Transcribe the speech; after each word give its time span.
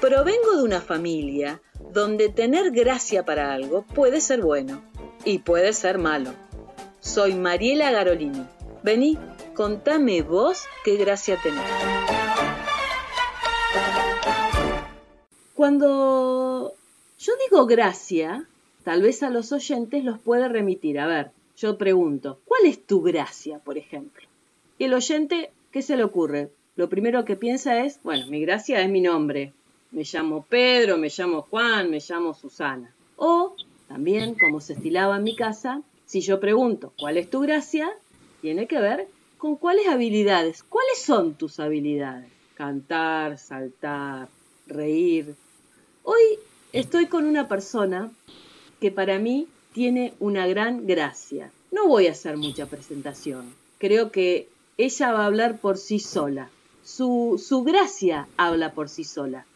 Provengo 0.00 0.56
de 0.56 0.62
una 0.62 0.80
familia 0.80 1.60
donde 1.92 2.28
tener 2.28 2.70
gracia 2.70 3.24
para 3.24 3.52
algo 3.52 3.82
puede 3.82 4.20
ser 4.20 4.40
bueno 4.40 4.82
y 5.24 5.38
puede 5.38 5.72
ser 5.72 5.98
malo. 5.98 6.32
Soy 7.00 7.34
Mariela 7.34 7.90
Garolini. 7.90 8.44
Vení, 8.82 9.18
contame 9.54 10.22
vos 10.22 10.64
qué 10.84 10.96
gracia 10.96 11.38
tenés. 11.42 11.62
Cuando 15.54 16.74
yo 17.18 17.32
digo 17.48 17.66
gracia, 17.66 18.46
tal 18.84 19.02
vez 19.02 19.22
a 19.22 19.30
los 19.30 19.52
oyentes 19.52 20.04
los 20.04 20.18
puede 20.18 20.48
remitir. 20.48 21.00
A 21.00 21.06
ver, 21.06 21.30
yo 21.56 21.78
pregunto, 21.78 22.40
¿cuál 22.44 22.66
es 22.66 22.84
tu 22.84 23.02
gracia, 23.02 23.58
por 23.58 23.78
ejemplo? 23.78 24.26
Y 24.78 24.84
el 24.84 24.94
oyente, 24.94 25.50
¿qué 25.76 25.82
se 25.82 25.98
le 25.98 26.04
ocurre? 26.04 26.48
Lo 26.74 26.88
primero 26.88 27.26
que 27.26 27.36
piensa 27.36 27.84
es, 27.84 28.02
bueno, 28.02 28.28
mi 28.28 28.40
gracia 28.40 28.80
es 28.80 28.88
mi 28.88 29.02
nombre. 29.02 29.52
Me 29.90 30.04
llamo 30.10 30.46
Pedro, 30.48 30.96
me 30.96 31.10
llamo 31.14 31.42
Juan, 31.42 31.90
me 31.90 32.00
llamo 32.00 32.32
Susana. 32.32 32.94
O 33.16 33.54
también, 33.86 34.36
como 34.36 34.62
se 34.62 34.72
estilaba 34.72 35.18
en 35.18 35.24
mi 35.24 35.36
casa, 35.36 35.82
si 36.06 36.22
yo 36.22 36.40
pregunto, 36.40 36.94
¿cuál 36.98 37.18
es 37.18 37.28
tu 37.28 37.40
gracia? 37.40 37.92
Tiene 38.40 38.66
que 38.66 38.80
ver 38.80 39.06
con 39.36 39.56
cuáles 39.56 39.86
habilidades. 39.86 40.62
¿Cuáles 40.62 41.02
son 41.02 41.34
tus 41.34 41.60
habilidades? 41.60 42.30
Cantar, 42.54 43.36
saltar, 43.36 44.28
reír. 44.66 45.34
Hoy 46.04 46.38
estoy 46.72 47.04
con 47.04 47.26
una 47.26 47.48
persona 47.48 48.10
que 48.80 48.90
para 48.90 49.18
mí 49.18 49.46
tiene 49.74 50.14
una 50.20 50.46
gran 50.46 50.86
gracia. 50.86 51.50
No 51.70 51.86
voy 51.86 52.06
a 52.06 52.12
hacer 52.12 52.38
mucha 52.38 52.64
presentación. 52.64 53.52
Creo 53.78 54.10
que 54.10 54.48
ella 54.78 55.12
va 55.12 55.22
a 55.22 55.26
hablar 55.26 55.58
por 55.58 55.78
sí 55.78 55.98
sola. 55.98 56.50
Su, 56.84 57.42
su 57.42 57.62
gracia 57.64 58.28
habla 58.36 58.72
por 58.72 58.88
sí 58.88 59.04
sola. 59.04 59.46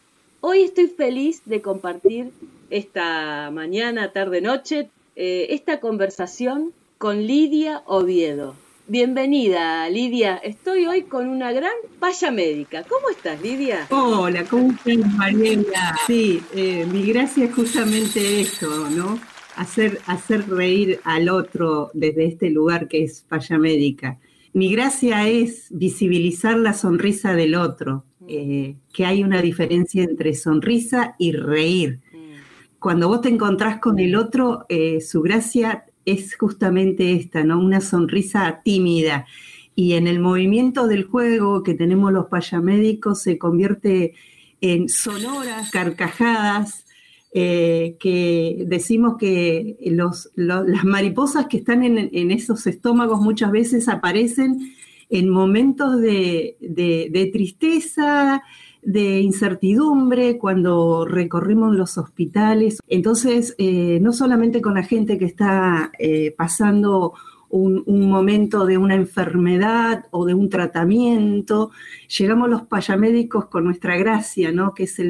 Hoy 0.41 0.63
estoy 0.63 0.89
feliz 0.89 1.43
de 1.45 1.61
compartir 1.61 2.31
esta 2.71 3.51
mañana, 3.51 4.13
tarde, 4.13 4.41
noche, 4.41 4.89
eh, 5.17 5.49
esta 5.51 5.81
conversación 5.81 6.73
con 6.99 7.27
Lidia 7.27 7.83
Oviedo. 7.87 8.55
Bienvenida, 8.89 9.89
Lidia. 9.91 10.37
Estoy 10.37 10.87
hoy 10.87 11.03
con 11.03 11.29
una 11.29 11.53
gran 11.53 11.75
paya 12.01 12.31
médica. 12.31 12.85
¿Cómo 12.85 13.11
estás, 13.11 13.41
Lidia? 13.43 13.87
Hola, 13.91 14.45
¿cómo 14.45 14.73
estás, 14.73 15.15
Mariela? 15.15 15.97
Sí, 16.07 16.43
eh, 16.55 16.87
mi 16.91 17.05
gracia 17.05 17.45
es 17.45 17.55
justamente 17.55 18.41
eso, 18.41 18.89
¿no? 18.89 19.21
Hacer, 19.57 20.01
hacer 20.07 20.49
reír 20.49 21.01
al 21.05 21.29
otro 21.29 21.91
desde 21.93 22.25
este 22.25 22.51
lugar 22.51 22.89
que 22.89 23.05
es 23.05 23.25
paya 23.29 23.59
médica. 23.59 24.19
Mi 24.53 24.73
gracia 24.73 25.29
es 25.29 25.69
visibilizar 25.71 26.59
la 26.59 26.73
sonrisa 26.73 27.35
del 27.35 27.55
otro, 27.55 28.05
eh, 28.27 28.77
que 28.93 29.07
hay 29.07 29.23
una 29.23 29.41
diferencia 29.43 30.03
entre 30.03 30.35
sonrisa 30.35 31.15
y 31.19 31.33
reír. 31.33 32.01
Cuando 32.79 33.09
vos 33.09 33.21
te 33.21 33.29
encontrás 33.29 33.79
con 33.79 33.99
el 33.99 34.17
otro, 34.17 34.65
eh, 34.69 35.01
su 35.01 35.21
gracia 35.21 35.85
es 36.05 36.35
justamente 36.37 37.13
esta, 37.13 37.45
¿no? 37.45 37.61
Una 37.61 37.81
sonrisa 37.81 38.61
tímida. 38.65 39.27
Y 39.77 39.93
en 39.93 40.07
el 40.07 40.19
movimiento 40.19 40.89
del 40.89 41.05
juego 41.05 41.63
que 41.63 41.75
tenemos 41.75 42.13
los 42.13 42.27
payamédicos 42.27 43.23
se 43.23 43.39
convierte 43.39 44.15
en 44.61 44.89
sonoras 44.89 45.71
carcajadas, 45.71 46.87
eh, 47.33 47.97
que 48.01 48.65
decimos 48.67 49.17
que 49.17 49.77
las 50.35 50.85
mariposas 50.85 51.47
que 51.47 51.59
están 51.59 51.85
en, 51.85 52.31
esos 52.33 52.67
estómagos 52.67 53.21
muchas 53.21 53.53
veces 53.53 53.89
aparecen 53.89 54.75
en 55.11 55.29
momentos 55.29 56.01
de, 56.01 57.31
tristeza, 57.33 58.43
de 58.83 59.21
incertidumbre, 59.21 60.39
cuando 60.39 61.05
recorrimos 61.05 61.77
los 61.77 61.99
hospitales. 61.99 62.81
Entonces, 62.89 63.55
eh, 63.59 63.99
no 64.01 64.13
solamente 64.13 64.61
con 64.61 64.75
la 64.75 64.83
gente 64.83 65.17
que 65.17 65.27
está 65.27 65.93
eh, 65.99 66.35
pasando 66.37 67.15
un, 67.51 68.09
momento 68.09 68.65
de 68.65 68.79
una 68.79 68.95
enfermedad 68.95 70.07
o 70.11 70.25
de 70.25 70.35
un 70.35 70.49
tratamiento, 70.49 71.71
llegamos 72.19 72.49
los 72.49 72.63
payamédicos 72.63 73.47
con 73.47 73.65
nuestra 73.65 73.97
gracia, 73.97 74.53
¿no? 74.53 74.75
Que 74.75 74.85
es 74.85 75.01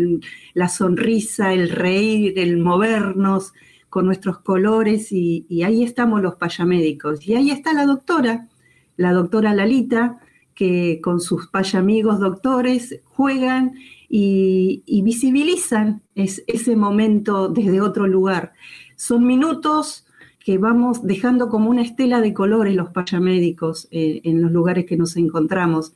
la 0.55 0.69
sonrisa, 0.69 1.53
el 1.53 1.71
reír, 1.71 2.39
el 2.39 2.59
movernos 2.59 3.53
con 3.89 4.07
nuestros 4.07 4.39
colores 4.39 5.13
y, 5.13 5.47
y 5.49 5.63
ahí 5.63 5.83
estamos 5.83 6.23
los 6.23 6.37
payamédicos. 6.37 7.27
Y 7.27 7.35
ahí 7.35 7.51
está 7.51 7.73
la 7.73 7.87
doctora, 7.87 8.49
la 8.97 9.13
doctora 9.13 9.55
Lalita, 9.55 10.21
que 10.55 11.01
con 11.03 11.21
sus 11.21 11.49
payamigos 11.49 12.21
doctores 12.21 13.01
juegan 13.05 13.75
y, 14.11 15.01
visibilizan 15.03 16.03
ese 16.15 16.77
momento 16.77 17.49
desde 17.49 17.81
otro 17.81 18.07
lugar. 18.07 18.53
Son 18.97 19.25
minutos 19.25 20.07
que 20.51 20.59
vamos 20.59 21.07
dejando 21.07 21.49
como 21.49 21.71
una 21.71 21.83
estela 21.83 22.21
de 22.21 22.35
colores 22.35 22.75
los 22.75 22.91
payamédicos 22.91 23.87
eh, 23.93 24.21
en 24.25 24.43
los 24.43 24.51
lugares 24.51 24.85
que 24.85 24.97
nos 24.97 25.17
encontramos. 25.17 25.93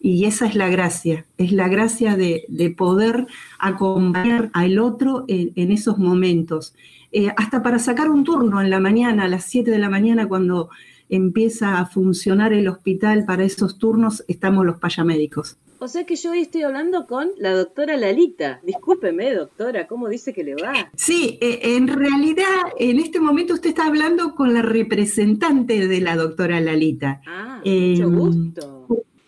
Y 0.00 0.26
esa 0.26 0.46
es 0.46 0.54
la 0.54 0.68
gracia, 0.68 1.26
es 1.38 1.50
la 1.50 1.66
gracia 1.66 2.16
de, 2.16 2.46
poder 2.78 3.26
acompañar 3.58 4.48
al 4.52 4.78
otro 4.78 5.24
en, 5.26 5.72
esos 5.72 5.98
momentos. 5.98 6.76
Eh, 7.10 7.32
hasta 7.36 7.64
para 7.64 7.80
sacar 7.80 8.08
un 8.08 8.22
turno 8.22 8.60
en 8.60 8.70
la 8.70 8.78
mañana, 8.78 9.24
a 9.24 9.28
las 9.28 9.46
7 9.46 9.72
de 9.72 9.78
la 9.80 9.90
mañana, 9.90 10.28
cuando 10.28 10.68
empieza 11.08 11.80
a 11.80 11.86
funcionar 11.86 12.52
el 12.52 12.68
hospital 12.68 13.24
para 13.24 13.42
esos 13.42 13.76
turnos, 13.76 14.22
estamos 14.28 14.64
los 14.64 14.78
payamédicos. 14.78 15.58
O 15.78 15.88
sea 15.88 16.04
que 16.04 16.16
yo 16.16 16.30
hoy 16.30 16.40
estoy 16.40 16.62
hablando 16.62 17.06
con 17.06 17.28
la 17.38 17.52
doctora 17.52 17.96
Lalita. 17.96 18.60
Discúlpeme, 18.62 19.34
doctora, 19.34 19.86
¿cómo 19.86 20.08
dice 20.08 20.32
que 20.32 20.42
le 20.42 20.54
va? 20.54 20.90
Sí, 20.96 21.38
eh, 21.40 21.60
en 21.76 21.88
realidad 21.88 22.44
en 22.78 22.98
este 22.98 23.20
momento 23.20 23.54
usted 23.54 23.70
está 23.70 23.86
hablando 23.86 24.34
con 24.34 24.54
la 24.54 24.62
representante 24.62 25.86
de 25.86 26.00
la 26.00 26.16
doctora 26.16 26.60
Lalita. 26.60 27.20
Ah, 27.26 27.58
mucho 27.58 28.02
em, 28.04 28.18
gusto. 28.18 28.86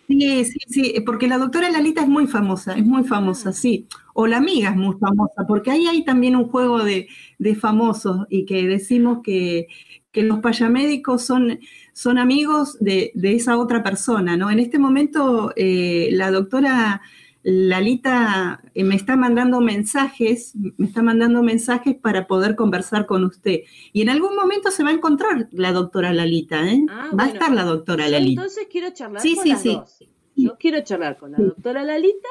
Sí, 0.09 0.45
sí, 0.47 0.59
sí, 0.69 0.95
porque 1.05 1.29
la 1.29 1.37
doctora 1.37 1.71
Lalita 1.71 2.01
es 2.01 2.09
muy 2.09 2.27
famosa, 2.27 2.73
es 2.73 2.85
muy 2.85 3.05
famosa, 3.05 3.53
sí. 3.53 3.87
O 4.15 4.27
la 4.27 4.39
amiga 4.39 4.71
es 4.71 4.77
muy 4.77 4.97
famosa, 4.99 5.47
porque 5.47 5.71
ahí 5.71 5.87
hay 5.87 6.03
también 6.03 6.35
un 6.35 6.49
juego 6.49 6.83
de, 6.83 7.09
de 7.39 7.55
famosos 7.55 8.27
y 8.31 8.47
que 8.47 8.67
decimos 8.67 9.19
que 9.23 9.69
que 10.13 10.23
los 10.23 10.41
payamédicos 10.41 11.23
son, 11.23 11.61
son 11.99 12.17
amigos 12.17 12.79
de, 12.79 13.11
esa 13.25 13.59
otra 13.59 13.83
persona, 13.83 14.37
¿no? 14.37 14.53
En 14.53 14.61
este 14.61 14.79
momento 14.79 15.53
eh, 15.57 16.11
la 16.13 16.31
doctora 16.31 17.03
Lalita 17.43 18.63
eh, 18.73 18.85
me 18.85 18.95
está 18.95 19.17
mandando 19.17 19.61
mensajes, 19.61 20.53
me 20.55 20.87
está 20.87 21.03
mandando 21.03 21.43
mensajes 21.43 21.97
para 21.97 22.29
poder 22.29 22.55
conversar 22.55 23.07
con 23.07 23.25
usted. 23.25 23.63
Y 23.93 24.03
en 24.03 24.11
algún 24.11 24.37
momento 24.37 24.71
se 24.71 24.85
va 24.85 24.91
a 24.91 24.93
encontrar 24.93 25.49
la 25.51 25.73
doctora 25.73 26.13
Lalita, 26.13 26.69
¿eh? 26.69 26.87
Ah, 26.89 27.11
va 27.19 27.25
a 27.25 27.29
estar 27.31 27.53
la 27.53 27.65
doctora 27.65 28.09
Lalita. 28.09 28.43
Entonces 28.43 28.69
quiero 28.71 28.91
charlar 28.91 29.21
con 29.21 29.43
sí, 29.43 29.49
las 29.51 29.63
sí. 29.63 29.75
dos. 29.75 29.99
Yo 30.37 30.57
quiero 30.57 30.81
charlar 30.83 31.17
con 31.17 31.33
la 31.33 31.39
doctora 31.39 31.83
Lalita 31.83 32.29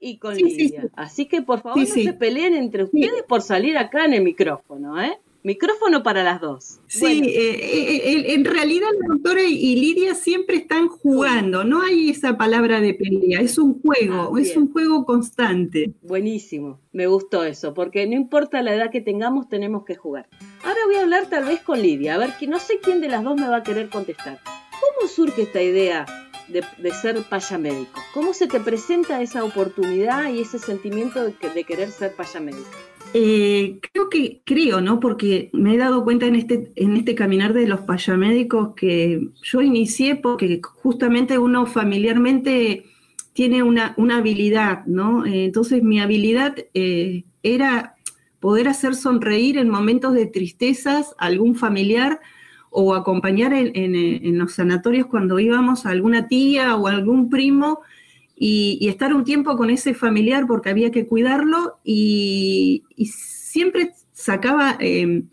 y 0.00 0.18
con 0.18 0.34
Lidia. 0.34 0.90
Así 0.96 1.24
que 1.24 1.40
por 1.40 1.62
favor 1.62 1.78
no 1.78 1.86
se 1.86 2.12
peleen 2.12 2.52
entre 2.52 2.84
ustedes 2.84 3.22
por 3.26 3.40
salir 3.40 3.78
acá 3.78 4.04
en 4.04 4.12
el 4.12 4.22
micrófono, 4.22 5.00
¿eh? 5.00 5.18
Micrófono 5.44 6.02
para 6.02 6.24
las 6.24 6.40
dos. 6.40 6.80
Sí, 6.88 7.22
eh, 7.24 7.54
eh, 7.54 7.96
eh, 7.96 8.34
en 8.34 8.44
realidad 8.44 8.88
la 9.00 9.14
doctora 9.14 9.42
y 9.42 9.76
Lidia 9.76 10.14
siempre 10.14 10.56
están 10.56 10.88
jugando, 10.88 11.62
no 11.62 11.82
hay 11.82 12.10
esa 12.10 12.36
palabra 12.36 12.80
de 12.80 12.94
pelea, 12.94 13.40
es 13.40 13.56
un 13.56 13.80
juego, 13.80 14.32
ah, 14.34 14.40
es 14.40 14.56
un 14.56 14.72
juego 14.72 15.04
constante. 15.04 15.94
Buenísimo, 16.02 16.80
me 16.92 17.06
gustó 17.06 17.44
eso, 17.44 17.72
porque 17.72 18.06
no 18.06 18.14
importa 18.14 18.62
la 18.62 18.74
edad 18.74 18.90
que 18.90 19.00
tengamos, 19.00 19.48
tenemos 19.48 19.84
que 19.84 19.94
jugar. 19.94 20.28
Ahora 20.64 20.80
voy 20.86 20.96
a 20.96 21.02
hablar 21.02 21.30
tal 21.30 21.44
vez 21.44 21.60
con 21.60 21.80
Lidia, 21.80 22.16
a 22.16 22.18
ver 22.18 22.32
que 22.38 22.48
no 22.48 22.58
sé 22.58 22.80
quién 22.82 23.00
de 23.00 23.08
las 23.08 23.22
dos 23.22 23.40
me 23.40 23.48
va 23.48 23.58
a 23.58 23.62
querer 23.62 23.88
contestar. 23.90 24.40
¿Cómo 24.44 25.08
surge 25.08 25.42
esta 25.42 25.62
idea 25.62 26.04
de, 26.48 26.90
ser 26.90 27.22
payamédico? 27.22 28.00
¿Cómo 28.12 28.34
se 28.34 28.48
te 28.48 28.58
presenta 28.58 29.22
esa 29.22 29.44
oportunidad 29.44 30.32
y 30.32 30.40
ese 30.40 30.58
sentimiento 30.58 31.22
de, 31.22 31.34
de 31.54 31.64
querer 31.64 31.90
ser 31.90 32.14
payamédico? 32.14 32.68
Eh, 33.14 33.80
creo 33.92 34.10
que, 34.10 34.42
creo, 34.44 34.80
¿no? 34.80 35.00
Porque 35.00 35.50
me 35.52 35.74
he 35.74 35.78
dado 35.78 36.04
cuenta 36.04 36.26
en 36.26 36.34
este, 36.34 36.72
en 36.76 36.96
este 36.96 37.14
caminar 37.14 37.54
de 37.54 37.66
los 37.66 37.80
payamédicos 37.80 38.74
que 38.74 39.30
yo 39.42 39.62
inicié 39.62 40.16
porque 40.16 40.60
justamente 40.62 41.38
uno 41.38 41.64
familiarmente 41.66 42.84
tiene 43.32 43.62
una, 43.62 43.94
habilidad, 43.96 44.84
¿no? 44.86 45.24
Eh, 45.24 45.46
entonces 45.46 45.82
mi 45.82 46.00
habilidad 46.00 46.56
eh, 46.74 47.24
era 47.42 47.94
poder 48.40 48.68
hacer 48.68 48.94
sonreír 48.94 49.56
en 49.58 49.70
momentos 49.70 50.12
de 50.12 50.26
tristezas 50.26 51.14
a 51.18 51.26
algún 51.26 51.54
familiar 51.54 52.20
o 52.70 52.94
acompañar 52.94 53.54
en, 53.54 53.94
en 53.94 54.38
los 54.38 54.52
sanatorios 54.52 55.06
cuando 55.06 55.38
íbamos 55.38 55.86
a 55.86 55.90
alguna 55.90 56.28
tía 56.28 56.76
o 56.76 56.86
algún 56.86 57.30
primo 57.30 57.80
y, 58.38 58.88
estar 58.88 59.12
un 59.14 59.24
tiempo 59.24 59.56
con 59.56 59.70
ese 59.70 59.94
familiar 59.94 60.46
porque 60.46 60.70
había 60.70 60.90
que 60.90 61.06
cuidarlo 61.06 61.78
y, 61.84 62.84
siempre 62.96 63.92
sacaba 64.12 64.76
em, 64.78 65.28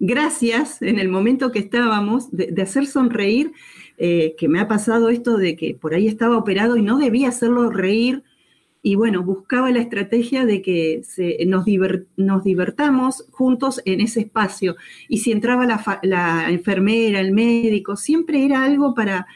gracias 0.00 0.82
en 0.82 0.98
el 0.98 1.08
momento 1.08 1.52
que 1.52 1.60
estábamos 1.60 2.30
de, 2.32 2.60
hacer 2.60 2.86
sonreír 2.86 3.52
eh, 3.98 4.34
que 4.38 4.48
me 4.48 4.60
ha 4.60 4.68
pasado 4.68 5.10
esto 5.10 5.36
de 5.36 5.56
que 5.56 5.74
por 5.74 5.94
ahí 5.94 6.08
estaba 6.08 6.36
operado 6.36 6.76
y 6.76 6.82
no 6.82 6.98
debía 6.98 7.28
hacerlo 7.28 7.70
reír. 7.70 8.24
Y 8.82 8.94
bueno, 8.94 9.22
buscaba 9.22 9.70
la 9.70 9.80
estrategia 9.80 10.46
de 10.46 10.62
que 10.62 11.02
nos, 11.46 11.66
divertamos 12.44 13.26
juntos 13.30 13.82
en 13.84 14.00
ese 14.00 14.20
espacio. 14.20 14.76
Y 15.06 15.18
si 15.18 15.32
entraba 15.32 15.66
la, 16.02 16.46
enfermera, 16.50 17.20
el 17.20 17.32
médico, 17.32 17.94
siempre 17.96 18.42
era 18.42 18.64
algo 18.64 18.94
para, 18.94 19.26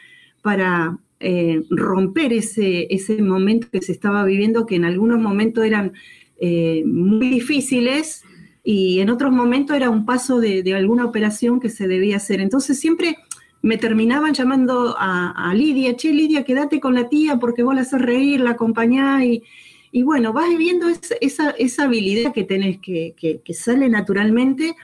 para 0.41 0.97
eh, 1.19 1.63
romper 1.69 2.33
ese, 2.33 2.87
ese 2.93 3.21
momento 3.21 3.67
que 3.71 3.81
se 3.81 3.93
estaba 3.93 4.25
viviendo, 4.25 4.65
que 4.65 4.75
en 4.75 4.85
algunos 4.85 5.19
momentos 5.19 5.63
eran 5.63 5.93
eh, 6.37 6.83
muy 6.85 7.29
difíciles 7.29 8.23
y 8.63 8.99
en 8.99 9.09
otros 9.09 9.31
momentos 9.31 9.77
era 9.77 9.89
un 9.89 10.05
paso 10.05 10.41
de, 10.41 10.73
alguna 10.73 11.05
operación 11.05 11.59
que 11.59 11.69
se 11.69 11.87
debía 11.87 12.17
hacer. 12.17 12.41
Entonces 12.41 12.79
siempre 12.79 13.15
me 13.61 13.77
terminaban 13.77 14.33
llamando 14.33 14.95
a, 14.97 15.53
Lidia, 15.55 15.95
che 15.95 16.11
Lidia, 16.11 16.43
quédate 16.43 16.79
con 16.79 16.95
la 16.95 17.07
tía 17.07 17.37
porque 17.37 17.63
vos 17.63 17.75
la 17.75 17.81
haces 17.81 18.01
reír, 18.01 18.41
la 18.41 18.51
acompañás 18.51 19.23
y, 19.23 19.43
y 19.91 20.03
bueno, 20.03 20.33
vas 20.33 20.49
viendo 20.57 20.89
esa, 20.89 21.51
esa, 21.51 21.83
habilidad 21.83 22.33
que 22.33 22.43
tenés, 22.43 22.79
que, 22.79 23.15
que, 23.17 23.53
sale 23.53 23.87
naturalmente. 23.87 24.75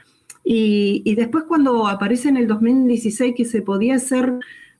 Y, 0.44 1.02
y, 1.04 1.14
después 1.14 1.44
cuando 1.46 1.86
aparece 1.86 2.28
en 2.28 2.36
el 2.36 2.46
2016 2.48 3.34
que 3.36 3.44
se 3.44 3.62
podía 3.62 3.96
hacer 3.96 4.32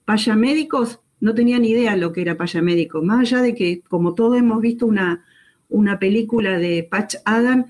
payamédicos, 0.04 1.01
no 1.22 1.34
tenía 1.34 1.60
ni 1.60 1.70
idea 1.70 1.94
lo 1.96 2.12
que 2.12 2.20
era 2.20 2.36
payamédico, 2.36 3.00
más 3.00 3.20
allá 3.20 3.42
de 3.42 3.54
que 3.54 3.80
como 3.88 4.12
todos 4.14 4.36
hemos 4.36 4.60
visto 4.60 4.86
una, 4.86 5.24
una 5.68 6.00
película 6.00 6.58
de 6.58 6.82
Patch 6.82 7.14
Adam, 7.24 7.66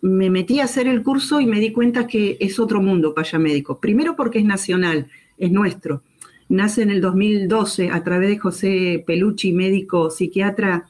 me 0.00 0.30
metí 0.30 0.58
a 0.58 0.64
hacer 0.64 0.88
el 0.88 1.04
curso 1.04 1.40
y 1.40 1.46
me 1.46 1.60
di 1.60 1.70
cuenta 1.70 2.08
que 2.08 2.36
es 2.40 2.58
otro 2.58 2.82
mundo 2.82 3.14
payamédico. 3.14 3.78
Primero 3.78 4.16
porque 4.16 4.40
es 4.40 4.44
nacional, 4.44 5.06
es 5.38 5.52
nuestro. 5.52 6.02
Nace 6.48 6.82
en 6.82 6.90
el 6.90 7.00
2012 7.00 7.90
a 7.90 8.02
través 8.02 8.28
de 8.30 8.38
José 8.38 9.04
Pelucci, 9.06 9.52
médico 9.52 10.10
psiquiatra, 10.10 10.88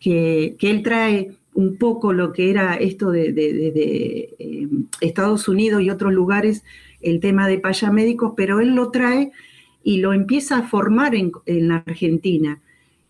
que, 0.00 0.56
él 0.60 0.82
trae 0.82 1.30
un 1.54 1.76
poco 1.76 2.12
lo 2.12 2.32
que 2.32 2.50
era 2.50 2.74
esto 2.74 3.12
de, 3.12 3.32
eh, 3.36 4.68
Estados 5.00 5.46
Unidos 5.46 5.80
y 5.80 5.90
otros 5.90 6.12
lugares, 6.12 6.64
el 7.00 7.20
tema 7.20 7.46
de 7.46 7.58
payamédicos, 7.58 8.32
pero 8.36 8.58
él 8.58 8.74
lo 8.74 8.90
trae 8.90 9.30
y 9.82 9.98
lo 9.98 10.12
empieza 10.12 10.58
a 10.58 10.62
formar 10.62 11.14
en, 11.14 11.32
en 11.46 11.68
la 11.68 11.76
Argentina 11.76 12.60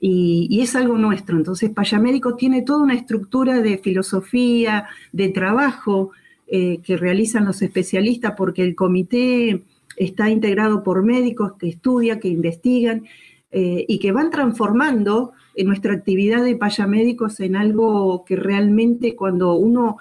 y, 0.00 0.60
es 0.62 0.74
algo 0.74 0.96
nuestro. 0.96 1.36
Entonces, 1.36 1.70
Payamédico 1.70 2.34
tiene 2.34 2.62
toda 2.62 2.82
una 2.82 2.94
estructura 2.94 3.60
de 3.60 3.78
filosofía, 3.78 4.88
de 5.12 5.28
trabajo 5.28 6.10
eh, 6.46 6.80
que 6.82 6.96
realizan 6.96 7.44
los 7.44 7.60
especialistas, 7.62 8.34
porque 8.36 8.62
el 8.62 8.74
comité 8.74 9.62
está 9.96 10.30
integrado 10.30 10.82
por 10.82 11.04
médicos 11.04 11.52
que 11.58 11.68
estudian, 11.68 12.18
que 12.18 12.28
investigan 12.28 13.04
eh, 13.52 13.84
y 13.86 13.98
que 13.98 14.12
van 14.12 14.30
transformando 14.30 15.32
en 15.54 15.66
nuestra 15.66 15.92
actividad 15.92 16.42
de 16.42 16.56
payamédicos 16.56 17.40
en 17.40 17.56
algo 17.56 18.24
que 18.24 18.36
realmente 18.36 19.14
cuando 19.14 19.54
uno 19.54 19.98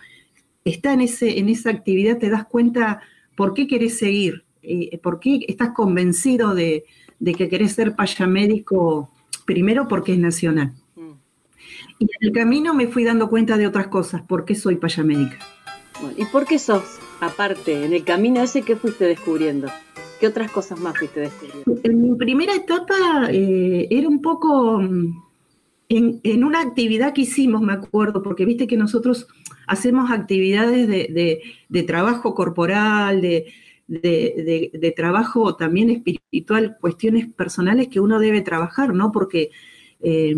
está 0.63 0.94
en, 0.94 1.01
ese, 1.01 1.39
en 1.39 1.50
esa 1.50 1.72
actividad 1.72 2.19
te 2.19 2.30
das 2.30 2.45
cuenta 2.45 3.01
por 3.36 3.54
qué 3.54 3.68
querés 3.68 3.98
seguir, 3.98 4.44
eh, 4.61 4.97
por 5.00 5.19
qué 5.19 5.45
estás 5.47 5.71
convencido 5.71 6.53
de, 6.53 6.85
de 7.19 7.35
que 7.35 7.50
querés 7.50 7.73
ser 7.73 7.95
payamédico 7.95 9.09
primero 9.45 9.88
porque 9.88 10.13
es 10.13 10.19
nacional. 10.19 10.73
Mm. 10.95 11.11
Y 12.00 12.03
en 12.03 12.27
el 12.27 12.31
camino 12.31 12.73
me 12.73 12.88
fui 12.88 13.03
dando 13.03 13.29
cuenta 13.29 13.57
de 13.57 13.67
otras 13.67 13.88
cosas, 13.88 14.21
por 14.21 14.45
qué 14.45 14.56
soy 14.56 14.77
payamédica. 14.77 15.38
Bueno, 16.01 16.15
¿Y 16.17 16.25
por 16.25 16.45
qué 16.45 16.57
sos, 16.59 17.00
aparte, 17.19 17.85
en 17.85 17.94
el 17.94 18.03
camino 18.03 18.41
ese 18.41 18.61
que 18.61 18.75
fuiste 18.75 19.06
descubriendo? 19.06 19.67
¿Qué 20.19 20.27
otras 20.27 20.51
cosas 20.51 20.79
más 20.79 20.97
fuiste 20.97 21.19
descubriendo? 21.19 21.81
En 21.83 22.01
mi 22.01 22.15
primera 22.15 22.55
etapa 22.55 23.27
eh, 23.31 23.88
era 23.89 24.07
un 24.07 24.21
poco 24.21 24.79
mm, 24.79 25.23
en, 25.89 26.44
una 26.44 26.62
actividad 26.62 27.13
que 27.13 27.21
hicimos, 27.21 27.62
me 27.62 27.73
acuerdo, 27.73 28.23
porque 28.23 28.45
viste 28.45 28.67
que 28.67 28.77
nosotros 28.77 29.27
hacemos 29.67 30.12
actividades 30.12 30.88
de 30.88 31.83
trabajo 31.83 32.33
corporal, 32.33 33.21
de, 33.21 33.51
de, 33.89 34.94
trabajo 34.95 35.56
también 35.56 35.89
espiritual, 35.89 36.77
cuestiones 36.80 37.27
personales 37.27 37.88
que 37.88 38.00
uno 38.00 38.19
debe 38.19 38.41
trabajar, 38.41 38.94
¿no? 38.94 39.12
Porque 39.12 39.50
eh, 40.01 40.36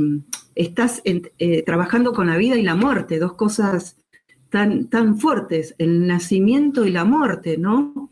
estás 0.55 1.01
eh, 1.03 1.63
trabajando 1.63 2.13
con 2.13 2.27
la 2.27 2.37
vida 2.37 2.55
y 2.55 2.63
la 2.63 2.75
muerte, 2.75 3.19
dos 3.19 3.33
cosas 3.33 3.97
tan, 4.49 4.87
tan 4.87 5.17
fuertes, 5.17 5.75
el 5.77 6.07
nacimiento 6.07 6.85
y 6.85 6.91
la 6.91 7.03
muerte, 7.03 7.57
¿no? 7.57 8.09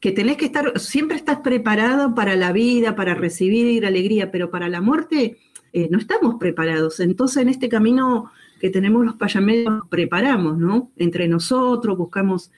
Que 0.00 0.12
tenés 0.12 0.36
que 0.36 0.46
estar, 0.46 0.78
siempre 0.78 1.16
estás 1.16 1.40
preparado 1.40 2.14
para 2.14 2.36
la 2.36 2.52
vida, 2.52 2.96
para 2.96 3.14
recibir 3.14 3.84
alegría, 3.84 4.30
pero 4.30 4.50
para 4.50 4.68
la 4.68 4.80
muerte 4.80 5.38
eh, 5.72 5.88
no 5.90 5.98
estamos 5.98 6.36
preparados. 6.38 7.00
Entonces, 7.00 7.42
en 7.42 7.48
este 7.48 7.68
camino 7.68 8.30
que 8.60 8.70
tenemos 8.70 9.04
los 9.04 9.16
payameros, 9.16 9.82
preparamos, 9.88 10.58
¿no? 10.58 10.92
Entre 10.96 11.28
nosotros, 11.28 11.96
buscamos 11.96 12.50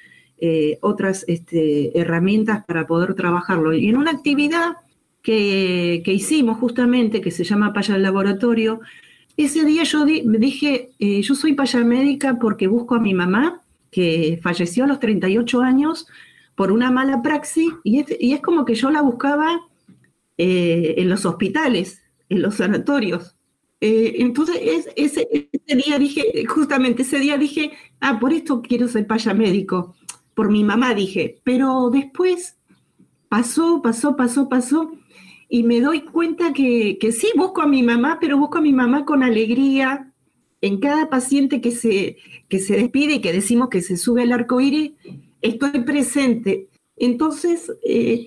eh, 0.43 0.79
otras 0.81 1.27
este, 1.29 1.99
herramientas 2.01 2.65
para 2.65 2.87
poder 2.87 3.13
trabajarlo. 3.13 3.75
Y 3.75 3.91
en 3.91 3.99
una 3.99 4.13
actividad 4.13 4.79
que, 5.21 6.03
hicimos 6.07 6.57
justamente, 6.57 7.21
que 7.21 7.31
se 7.31 7.45
llama 7.45 7.75
Paya 7.75 7.93
del 7.93 8.05
Laboratorio, 8.05 8.81
ese 9.37 9.67
día 9.67 9.83
yo 9.83 10.07
me 10.25 10.39
dije, 10.39 10.93
eh, 10.99 11.21
yo 11.21 11.35
soy 11.35 11.53
paya 11.53 11.85
médica 11.85 12.39
porque 12.41 12.69
busco 12.69 12.95
a 12.95 13.01
mi 13.01 13.13
mamá, 13.13 13.61
que 13.91 14.41
falleció 14.43 14.85
a 14.85 14.87
los 14.87 14.99
38 14.99 15.61
años 15.61 16.07
por 16.55 16.73
una 16.73 16.91
mala 16.91 17.21
praxis, 17.21 17.71
y 17.85 18.01
es, 18.01 18.41
como 18.41 18.65
que 18.65 18.75
yo 18.75 18.91
la 18.91 19.03
buscaba 19.03 19.61
eh, 20.39 20.95
en 20.97 21.11
los 21.11 21.27
hospitales, 21.27 22.03
en 22.31 22.41
los 22.41 22.55
sanatorios. 22.55 23.37
entonces, 23.83 24.57
ese, 24.97 25.29
ese, 25.33 25.77
día 25.77 25.99
dije, 25.99 26.47
justamente 26.49 27.03
ese 27.03 27.19
día 27.19 27.37
dije, 27.37 27.73
ah, 28.01 28.19
por 28.19 28.33
esto 28.33 28.63
quiero 28.63 28.89
ser 28.89 29.07
paya 29.07 29.35
médico 29.35 29.97
por 30.41 30.51
mi 30.51 30.65
mamá, 30.65 30.95
dije, 30.95 31.43
pero 31.45 31.91
después 31.91 32.57
pasó, 33.29 33.83
pasó, 33.83 34.17
pasó, 34.17 34.49
pasó, 34.49 34.91
y 35.51 35.65
me 35.65 35.83
doy 35.83 36.01
cuenta 36.01 36.55
que, 36.55 36.97
sí, 37.13 37.29
busco 37.37 37.61
a 37.61 37.67
mi 37.67 37.83
mamá, 37.83 38.17
pero 38.19 38.39
busco 38.39 38.57
a 38.57 38.63
mi 38.63 38.73
mamá 38.73 39.05
con 39.05 39.23
alegría. 39.23 40.11
En 40.63 40.81
cada 40.81 41.11
paciente 41.11 41.61
que 41.61 41.73
se, 41.73 42.17
que 42.49 42.59
se 42.59 42.75
despide 42.77 43.17
y 43.17 43.21
que 43.21 43.35
decimos 43.35 43.69
que 43.69 43.83
se 43.83 43.99
sube 43.99 44.23
al 44.23 44.33
arco 44.33 44.63
iris, 44.63 44.93
estoy 45.43 45.83
presente. 45.85 46.71
Entonces, 46.97 47.71
eh, 47.85 48.25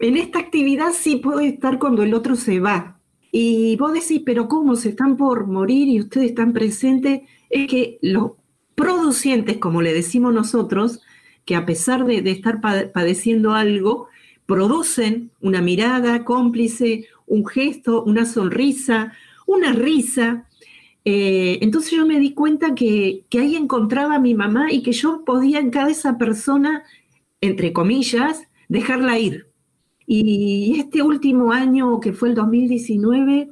en 0.00 0.16
esta 0.18 0.38
actividad 0.38 0.92
sí 0.92 1.16
puedo 1.16 1.40
estar 1.40 1.80
cuando 1.80 2.04
el 2.04 2.14
otro 2.14 2.36
se 2.36 2.60
va. 2.60 3.00
Y 3.32 3.74
vos 3.74 3.92
decís, 3.92 4.22
pero 4.24 4.46
¿cómo 4.46 4.76
se 4.76 4.90
están 4.90 5.16
por 5.16 5.48
morir 5.48 5.88
y 5.88 5.98
ustedes 5.98 6.28
están 6.28 6.52
presentes? 6.52 7.22
Es 7.48 7.66
que 7.66 7.98
los 8.02 8.34
producientes, 8.76 9.58
como 9.58 9.82
le 9.82 9.92
decimos 9.92 10.32
nosotros, 10.32 11.00
que 11.44 11.56
a 11.56 11.66
pesar 11.66 12.04
de, 12.04 12.18
estar 12.30 12.60
padeciendo 12.60 13.54
algo, 13.54 14.08
producen 14.46 15.30
una 15.40 15.62
mirada 15.62 16.24
cómplice, 16.24 17.06
un 17.26 17.46
gesto, 17.46 18.02
una 18.02 18.26
sonrisa, 18.26 19.12
una 19.46 19.72
risa. 19.72 20.46
Eh, 21.04 21.58
entonces 21.62 21.92
yo 21.92 22.06
me 22.06 22.18
di 22.18 22.34
cuenta 22.34 22.74
que, 22.74 23.24
ahí 23.32 23.56
encontraba 23.56 24.16
a 24.16 24.20
mi 24.20 24.34
mamá 24.34 24.72
y 24.72 24.82
que 24.82 24.92
yo 24.92 25.24
podía 25.24 25.60
en 25.60 25.70
cada 25.70 25.90
esa 25.90 26.18
persona, 26.18 26.82
entre 27.40 27.72
comillas, 27.72 28.42
dejarla 28.68 29.18
ir. 29.18 29.46
Y 30.06 30.78
este 30.78 31.02
último 31.02 31.52
año, 31.52 32.00
que 32.00 32.12
fue 32.12 32.30
el 32.30 32.34
2019, 32.34 33.50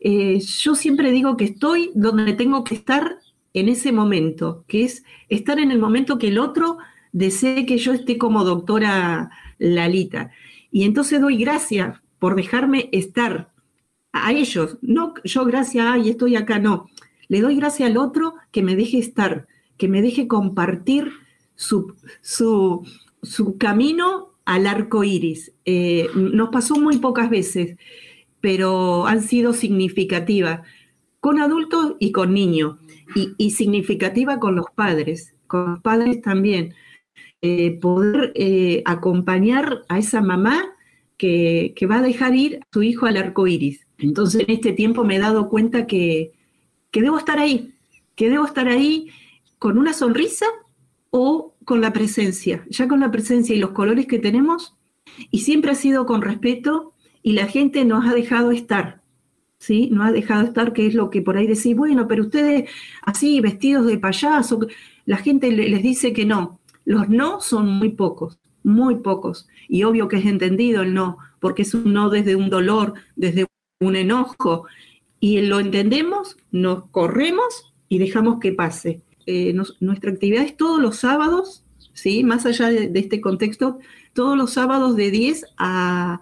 eh, 0.00 0.40
yo 0.40 0.74
siempre 0.74 1.10
digo 1.10 1.36
que 1.36 1.44
estoy 1.44 1.90
donde 1.94 2.34
tengo 2.34 2.62
que 2.64 2.74
estar 2.74 3.18
en 3.54 3.70
ese 3.70 3.90
momento, 3.90 4.64
que 4.68 4.84
es 4.84 5.02
estar 5.30 5.58
en 5.58 5.70
el 5.70 5.78
momento 5.78 6.18
que 6.18 6.28
el 6.28 6.38
otro 6.38 6.76
desee 7.16 7.64
que 7.64 7.78
yo 7.78 7.94
esté 7.94 8.18
como 8.18 8.44
doctora 8.44 9.30
Lalita. 9.56 10.32
Y 10.70 10.84
entonces 10.84 11.18
doy 11.18 11.38
gracias 11.38 11.98
por 12.18 12.36
dejarme 12.36 12.90
estar 12.92 13.52
a 14.12 14.32
ellos. 14.32 14.76
No 14.82 15.14
yo 15.24 15.46
gracias, 15.46 15.86
ay, 15.88 16.10
estoy 16.10 16.36
acá, 16.36 16.58
no. 16.58 16.90
Le 17.28 17.40
doy 17.40 17.56
gracias 17.56 17.88
al 17.88 17.96
otro 17.96 18.34
que 18.52 18.62
me 18.62 18.76
deje 18.76 18.98
estar, 18.98 19.46
que 19.78 19.88
me 19.88 20.02
deje 20.02 20.28
compartir 20.28 21.10
su, 21.54 21.94
su, 22.20 22.84
camino 23.58 24.34
al 24.44 24.66
arco 24.66 25.02
iris. 25.02 25.54
Eh, 25.64 26.08
nos 26.14 26.50
pasó 26.50 26.74
muy 26.74 26.98
pocas 26.98 27.30
veces, 27.30 27.78
pero 28.42 29.06
han 29.06 29.22
sido 29.22 29.54
significativas 29.54 30.60
con 31.20 31.40
adultos 31.40 31.94
y 31.98 32.12
con 32.12 32.34
niños, 32.34 32.76
y, 33.14 33.32
y 33.38 33.52
significativa 33.52 34.38
con 34.38 34.54
los 34.54 34.66
padres, 34.74 35.34
con 35.46 35.70
los 35.70 35.80
padres 35.80 36.20
también. 36.20 36.74
Eh, 37.42 37.78
poder 37.80 38.32
eh, 38.34 38.82
acompañar 38.86 39.84
a 39.88 39.98
esa 39.98 40.22
mamá 40.22 40.74
que, 41.18 41.74
va 41.88 41.98
a 41.98 42.02
dejar 42.02 42.34
ir 42.34 42.60
a 42.62 42.66
su 42.72 42.82
hijo 42.82 43.06
al 43.06 43.16
arco 43.16 43.46
iris. 43.46 43.86
Entonces, 43.98 44.44
en 44.48 44.54
este 44.54 44.72
tiempo 44.72 45.04
me 45.04 45.16
he 45.16 45.18
dado 45.18 45.48
cuenta 45.48 45.86
que, 45.86 46.32
debo 46.92 47.18
estar 47.18 47.38
ahí, 47.38 47.74
que 48.14 48.30
debo 48.30 48.46
estar 48.46 48.68
ahí 48.68 49.10
con 49.58 49.78
una 49.78 49.92
sonrisa 49.92 50.46
o 51.10 51.54
con 51.64 51.80
la 51.80 51.92
presencia, 51.92 52.64
ya 52.70 52.88
con 52.88 53.00
la 53.00 53.10
presencia 53.10 53.54
y 53.54 53.58
los 53.58 53.70
colores 53.70 54.06
que 54.06 54.18
tenemos, 54.18 54.74
y 55.30 55.40
siempre 55.40 55.72
ha 55.72 55.74
sido 55.74 56.06
con 56.06 56.22
respeto 56.22 56.94
y 57.22 57.32
la 57.32 57.46
gente 57.46 57.84
nos 57.84 58.06
ha 58.06 58.14
dejado 58.14 58.50
estar, 58.50 59.02
¿sí? 59.58 59.90
No 59.92 60.04
ha 60.04 60.12
dejado 60.12 60.46
estar, 60.46 60.72
que 60.72 60.86
es 60.86 60.94
lo 60.94 61.10
que 61.10 61.22
por 61.22 61.36
ahí 61.36 61.46
decís, 61.46 61.76
bueno, 61.76 62.08
pero 62.08 62.22
ustedes 62.22 62.70
así, 63.02 63.40
vestidos 63.40 63.86
de 63.86 63.98
payaso, 63.98 64.66
la 65.04 65.18
gente 65.18 65.50
les 65.52 65.82
dice 65.82 66.12
que 66.12 66.24
no. 66.24 66.55
Los 66.86 67.10
no 67.10 67.42
son 67.42 67.68
muy 67.68 67.90
pocos, 67.90 68.38
muy 68.62 68.96
pocos. 68.96 69.46
Y 69.68 69.84
obvio 69.84 70.08
que 70.08 70.16
es 70.16 70.24
entendido 70.24 70.80
el 70.82 70.94
no, 70.94 71.18
porque 71.40 71.62
es 71.62 71.74
un 71.74 71.92
no 71.92 72.08
desde 72.08 72.34
un 72.34 72.48
dolor, 72.48 72.94
desde 73.14 73.44
un 73.80 73.96
enojo. 73.96 74.64
Y 75.20 75.42
lo 75.42 75.60
entendemos, 75.60 76.38
nos 76.50 76.86
corremos 76.86 77.74
y 77.90 77.98
dejamos 77.98 78.40
que 78.40 78.52
pase. 78.52 79.02
Eh, 79.26 79.54
nuestra 79.80 80.10
actividad 80.10 80.44
es 80.44 80.56
todos 80.56 80.80
los 80.80 80.96
sábados, 80.96 81.64
¿sí? 81.92 82.24
más 82.24 82.46
allá 82.46 82.70
de, 82.70 82.90
este 82.98 83.20
contexto, 83.20 83.78
todos 84.14 84.38
los 84.38 84.52
sábados 84.54 84.96
de 84.96 85.10
10 85.10 85.44
a, 85.58 86.20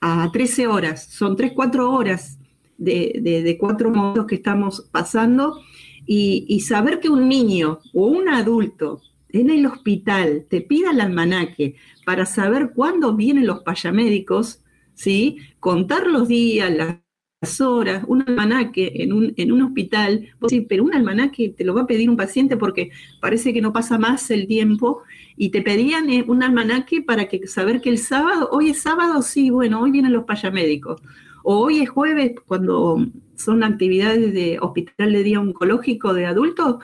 a 0.00 0.30
13 0.32 0.68
horas. 0.68 1.06
Son 1.06 1.34
3, 1.34 1.52
4 1.56 1.90
horas 1.90 2.38
de, 2.76 3.42
de, 3.44 3.58
cuatro 3.58 3.90
momentos 3.90 4.26
que 4.26 4.34
estamos 4.36 4.88
pasando 4.90 5.60
y, 6.06 6.60
saber 6.60 7.00
que 7.00 7.08
un 7.08 7.28
niño 7.28 7.80
o 7.92 8.06
un 8.06 8.28
adulto 8.28 9.00
en 9.40 9.50
el 9.50 9.66
hospital 9.66 10.46
te 10.48 10.60
pida 10.60 10.92
el 10.92 11.00
almanaque 11.00 11.74
para 12.06 12.24
saber 12.24 12.70
cuándo 12.74 13.16
vienen 13.16 13.46
los 13.46 13.62
payamédicos, 13.62 14.62
¿sí? 14.94 15.38
contar 15.58 16.06
los 16.06 16.28
días, 16.28 16.72
las 16.72 17.60
horas, 17.60 18.04
un 18.06 18.22
almanaque 18.22 18.92
en 18.94 19.12
un, 19.12 19.34
en 19.36 19.52
un 19.52 19.62
hospital, 19.62 20.28
pero 20.68 20.84
un 20.84 20.94
almanaque 20.94 21.48
te 21.50 21.64
lo 21.64 21.74
va 21.74 21.82
a 21.82 21.86
pedir 21.86 22.08
un 22.08 22.16
paciente 22.16 22.56
porque 22.56 22.90
parece 23.20 23.52
que 23.52 23.60
no 23.60 23.72
pasa 23.72 23.98
más 23.98 24.30
el 24.30 24.46
tiempo 24.46 25.02
y 25.36 25.50
te 25.50 25.62
pedían 25.62 26.08
eh, 26.10 26.24
un 26.26 26.42
almanaque 26.42 27.02
para 27.02 27.26
que 27.26 27.46
saber 27.48 27.80
que 27.80 27.90
el 27.90 27.98
sábado, 27.98 28.48
hoy 28.52 28.70
es 28.70 28.82
sábado, 28.82 29.20
sí, 29.20 29.50
bueno, 29.50 29.80
hoy 29.80 29.90
vienen 29.90 30.12
los 30.12 30.24
payamédicos. 30.24 31.02
O 31.42 31.58
hoy 31.58 31.80
es 31.80 31.90
jueves, 31.90 32.32
cuando 32.46 33.04
son 33.36 33.64
actividades 33.64 34.32
de 34.32 34.58
hospital 34.60 35.12
de 35.12 35.22
día 35.22 35.40
oncológico 35.40 36.14
de 36.14 36.24
adultos, 36.24 36.76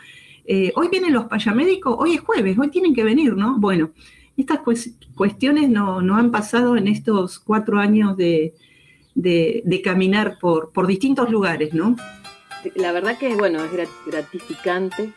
eh, 0.53 0.73
hoy 0.75 0.89
vienen 0.89 1.13
los 1.13 1.27
payamédicos, 1.27 1.95
hoy 1.97 2.15
es 2.15 2.23
jueves, 2.23 2.59
hoy 2.59 2.71
tienen 2.71 2.93
que 2.93 3.05
venir, 3.05 3.37
¿no? 3.37 3.61
Bueno, 3.61 3.93
estas 4.37 4.59
cuestiones 5.15 5.69
no, 5.69 6.03
no 6.03 6.17
han 6.17 6.33
pasado 6.33 6.77
en 6.77 6.89
estos 6.89 7.39
cuatro 7.39 7.79
años 7.79 8.17
de, 8.17 8.57
de, 9.15 9.83
caminar 9.85 10.41
por, 10.41 10.73
por 10.73 10.89
distintos 10.89 11.31
lugares, 11.31 11.73
¿no? 11.73 11.95
La 12.75 12.91
verdad 12.91 13.17
que 13.17 13.37
bueno, 13.37 13.65
es 13.65 13.71
gratificante 14.05 15.13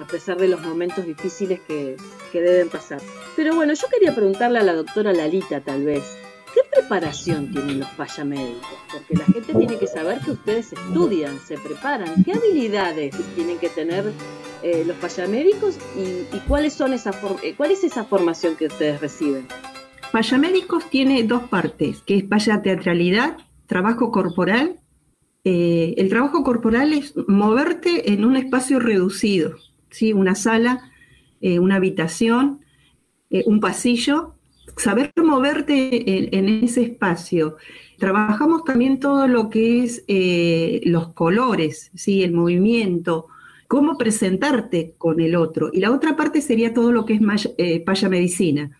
a 0.00 0.06
pesar 0.06 0.38
de 0.38 0.48
los 0.48 0.62
momentos 0.62 1.04
difíciles 1.04 1.60
que, 1.68 1.96
que 2.32 2.40
deben 2.40 2.70
pasar. 2.70 3.02
Pero 3.36 3.54
bueno, 3.54 3.74
yo 3.74 3.88
quería 3.88 4.14
preguntarle 4.14 4.58
a 4.58 4.62
la 4.62 4.72
doctora 4.72 5.12
Lalita 5.12 5.60
tal 5.60 5.84
vez, 5.84 6.16
¿qué 6.54 6.62
preparación 6.72 7.52
tienen 7.52 7.80
los 7.80 7.90
payamédicos? 7.90 8.78
Porque 8.90 9.16
la 9.16 9.26
gente 9.26 9.52
tiene 9.52 9.78
que 9.78 9.86
saber 9.86 10.20
que 10.20 10.30
ustedes 10.30 10.72
estudian, 10.72 11.38
se 11.40 11.58
preparan. 11.58 12.24
¿Qué 12.24 12.32
habilidades 12.32 13.14
tienen 13.34 13.58
que 13.58 13.68
tener 13.68 14.14
eh, 14.62 14.82
los 14.84 14.96
payamédicos 14.96 15.78
y, 15.96 16.38
cuáles 16.48 16.72
son 16.72 16.92
esa 16.92 17.12
eh, 17.42 17.54
cuál 17.56 17.70
es 17.70 17.84
esa 17.84 18.04
formación 18.04 18.56
que 18.56 18.66
ustedes 18.66 19.00
reciben? 19.00 19.46
Payamédicos 20.10 20.90
tiene 20.90 21.22
dos 21.22 21.44
partes, 21.44 22.02
que 22.02 22.16
es 22.16 22.24
payateatralidad, 22.24 23.36
trabajo 23.66 24.10
corporal. 24.10 24.80
Eh, 25.44 25.94
el 25.96 26.08
trabajo 26.08 26.42
corporal 26.42 26.92
es 26.92 27.14
moverte 27.28 28.12
en 28.12 28.24
un 28.24 28.36
espacio 28.36 28.80
reducido, 28.80 29.54
¿sí? 29.90 30.12
una 30.12 30.34
sala, 30.34 30.90
una 31.40 31.76
habitación, 31.76 32.64
un 33.30 33.60
pasillo, 33.60 34.34
saber 34.76 35.12
moverte 35.16 36.36
en, 36.36 36.48
ese 36.64 36.82
espacio. 36.82 37.58
Trabajamos 37.96 38.64
también 38.64 38.98
todo 38.98 39.28
lo 39.28 39.50
que 39.50 39.84
es 39.84 40.04
los 40.84 41.12
colores, 41.12 41.92
¿sí? 41.94 42.24
el 42.24 42.32
movimiento, 42.32 43.28
cómo 43.68 43.96
presentarte 43.96 44.94
con 44.98 45.20
el 45.20 45.36
otro. 45.36 45.70
Y 45.72 45.80
la 45.80 45.92
otra 45.92 46.16
parte 46.16 46.40
sería 46.40 46.74
todo 46.74 46.90
lo 46.90 47.04
que 47.04 47.14
es 47.14 47.82
payamedicina 47.84 48.72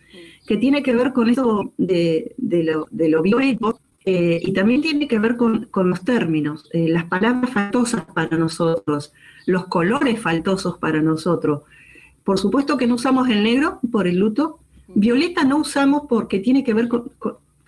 que 0.48 0.56
tiene 0.56 0.82
que 0.82 0.94
ver 0.94 1.12
con 1.12 1.28
eso 1.28 1.74
de, 1.76 2.34
lo, 2.38 2.88
de 2.90 3.58
eh, 4.06 4.40
y 4.42 4.52
también 4.54 4.80
tiene 4.80 5.06
que 5.06 5.18
ver 5.18 5.36
con, 5.36 5.68
los 5.74 6.04
términos, 6.04 6.70
eh, 6.72 6.88
las 6.88 7.04
palabras 7.04 7.50
faltosas 7.50 8.06
para 8.14 8.38
nosotros, 8.38 9.12
los 9.44 9.66
colores 9.66 10.18
faltosos 10.18 10.78
para 10.78 11.02
nosotros. 11.02 11.64
Por 12.24 12.38
supuesto 12.38 12.78
que 12.78 12.86
no 12.86 12.94
usamos 12.94 13.28
el 13.28 13.42
negro 13.42 13.78
por 13.92 14.08
el 14.08 14.16
luto. 14.16 14.58
Violeta 14.88 15.44
no 15.44 15.58
usamos 15.58 16.04
porque 16.08 16.38
tiene 16.38 16.64
que 16.64 16.72
ver 16.72 16.88
con, 16.88 17.12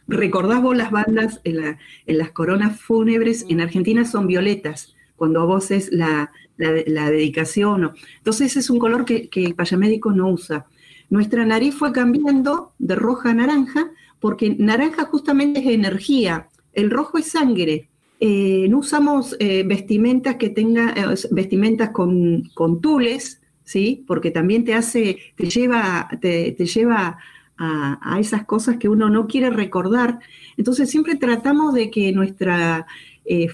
recordás 0.08 0.62
vos 0.62 0.74
las 0.74 0.90
bandas 0.90 1.42
en, 1.44 1.76
las 2.06 2.30
coronas 2.30 2.80
fúnebres, 2.80 3.44
en 3.50 3.60
Argentina 3.60 4.06
son 4.06 4.26
violetas, 4.26 4.94
cuando 5.16 5.46
vos 5.46 5.70
es 5.70 5.92
la, 5.92 6.32
dedicación. 6.60 7.92
Entonces 8.18 8.56
es 8.56 8.70
un 8.70 8.78
color 8.78 9.04
que, 9.04 9.28
que 9.28 9.44
el 9.44 9.54
payamédico 9.54 10.12
no 10.12 10.28
usa. 10.30 10.66
Nuestra 11.08 11.44
nariz 11.44 11.74
fue 11.74 11.92
cambiando 11.92 12.72
de 12.78 12.94
roja 12.94 13.30
a 13.30 13.34
naranja 13.34 13.90
porque 14.20 14.54
naranja 14.56 15.06
justamente 15.06 15.60
es 15.60 15.66
energía, 15.66 16.48
el 16.72 16.90
rojo 16.90 17.18
es 17.18 17.26
sangre. 17.26 17.88
Eh, 18.20 18.66
no 18.68 18.78
usamos 18.78 19.34
eh, 19.40 19.64
vestimentas 19.66 20.36
que 20.36 20.50
tengan 20.50 20.90
eh, 20.90 21.14
vestimentas 21.30 21.88
con, 21.90 22.44
con, 22.54 22.80
tules, 22.82 23.40
¿sí? 23.64 24.04
Porque 24.06 24.30
también 24.30 24.64
te 24.64 24.74
hace, 24.74 25.18
te 25.36 25.48
lleva, 25.48 26.08
te, 26.20 26.52
lleva 26.52 27.18
a, 27.56 28.18
esas 28.20 28.44
cosas 28.44 28.76
que 28.76 28.90
uno 28.90 29.08
no 29.08 29.26
quiere 29.26 29.48
recordar. 29.48 30.18
Entonces 30.58 30.90
siempre 30.90 31.16
tratamos 31.16 31.72
de 31.72 31.90
que 31.90 32.12
nuestra 32.12 32.86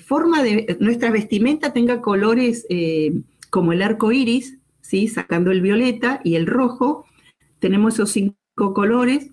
forma 0.04 0.42
de, 0.42 0.76
nuestra 0.80 1.10
vestimenta 1.10 1.72
tenga 1.72 2.00
colores 2.00 2.66
como 3.50 3.72
el 3.72 3.82
arco 3.82 4.12
iris, 4.12 4.58
¿sí? 4.80 5.08
Sacando 5.08 5.50
el 5.50 5.60
violeta 5.60 6.20
y 6.24 6.36
el 6.36 6.46
rojo, 6.46 7.04
tenemos 7.58 7.94
esos 7.94 8.10
cinco 8.10 8.36
colores. 8.74 9.30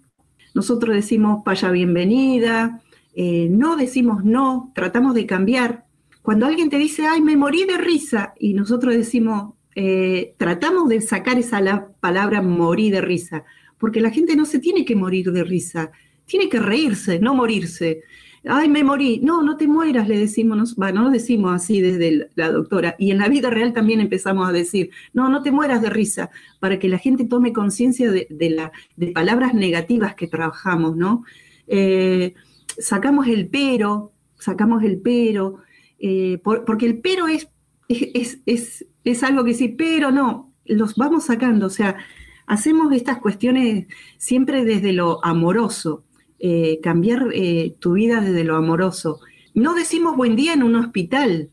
Nosotros 0.54 0.96
decimos 0.96 1.44
paya 1.44 1.72
bienvenida, 1.72 2.82
eh, 3.16 3.48
no 3.50 3.76
decimos 3.76 4.24
no, 4.24 4.72
tratamos 4.74 5.14
de 5.14 5.26
cambiar. 5.26 5.86
Cuando 6.22 6.46
alguien 6.46 6.70
te 6.70 6.78
dice, 6.78 7.06
ay, 7.06 7.22
me 7.22 7.36
morí 7.36 7.66
de 7.66 7.78
risa, 7.78 8.34
y 8.40 8.54
nosotros 8.54 8.96
decimos, 8.96 9.54
eh, 9.76 10.36
tratamos 10.38 10.88
de 10.90 11.02
sacar 11.02 11.38
esa 11.38 11.90
palabra 12.00 12.42
morí 12.42 12.90
de 12.90 13.02
risa, 13.02 13.44
porque 13.78 14.00
la 14.02 14.10
gente 14.10 14.36
no 14.36 14.46
se 14.46 14.60
tiene 14.60 14.86
que 14.86 14.96
morir 14.96 15.32
de 15.32 15.44
risa, 15.44 15.92
tiene 16.26 16.48
que 16.48 16.60
reírse, 16.60 17.20
no 17.20 17.36
morirse 17.36 18.04
ay, 18.46 18.70
me 18.70 18.84
morí. 18.84 19.20
No, 19.24 19.42
no 19.42 19.58
te 19.58 19.68
mueras, 19.68 20.08
le 20.08 20.18
decimos, 20.18 20.76
bueno, 20.76 21.04
no 21.04 21.10
decimos 21.12 21.54
así 21.54 21.82
desde 21.82 22.30
la 22.36 22.52
doctora. 22.52 22.96
Y 23.00 23.12
en 23.12 23.20
la 23.20 23.30
vida 23.30 23.50
real 23.50 23.74
también 23.74 24.00
empezamos 24.00 24.48
a 24.48 24.52
decir, 24.52 24.92
no, 25.14 25.30
no 25.30 25.44
te 25.44 25.52
mueras 25.52 25.82
de 25.82 25.90
risa, 25.90 26.30
para 26.60 26.80
que 26.80 26.90
la 26.90 26.98
gente 26.98 27.26
tome 27.26 27.54
conciencia 27.54 28.12
de, 28.12 28.28
de 28.30 29.08
palabras 29.12 29.54
negativas 29.54 30.16
que 30.16 30.28
trabajamos, 30.28 30.96
¿no? 30.96 31.24
Eh, 31.68 32.34
sacamos 32.78 33.28
el 33.28 33.48
pero, 33.48 34.12
sacamos 34.38 34.84
el 34.84 35.00
pero, 35.00 35.58
eh, 36.00 36.40
porque 36.44 36.86
el 36.86 37.00
pero 37.00 37.28
es, 37.28 37.50
es, 37.88 38.40
es, 38.46 38.86
es 39.04 39.24
algo 39.24 39.44
que 39.44 39.54
sí, 39.54 39.70
pero 39.70 40.12
no, 40.12 40.54
los 40.66 40.96
vamos 40.96 41.26
sacando, 41.26 41.68
o 41.68 41.70
sea, 41.70 41.98
hacemos 42.46 42.94
estas 42.94 43.20
cuestiones 43.20 43.88
siempre 44.18 44.66
desde 44.66 44.94
lo 44.94 45.24
amoroso. 45.24 46.04
Eh, 46.46 46.82
cambiar 46.84 47.30
eh, 47.34 47.74
tu 47.80 47.94
vida 47.94 48.20
desde 48.20 48.44
lo 48.44 48.58
amoroso. 48.58 49.22
No 49.54 49.76
decimos 49.76 50.18
buen 50.18 50.36
día 50.36 50.52
en 50.52 50.62
un 50.62 50.76
hospital, 50.76 51.52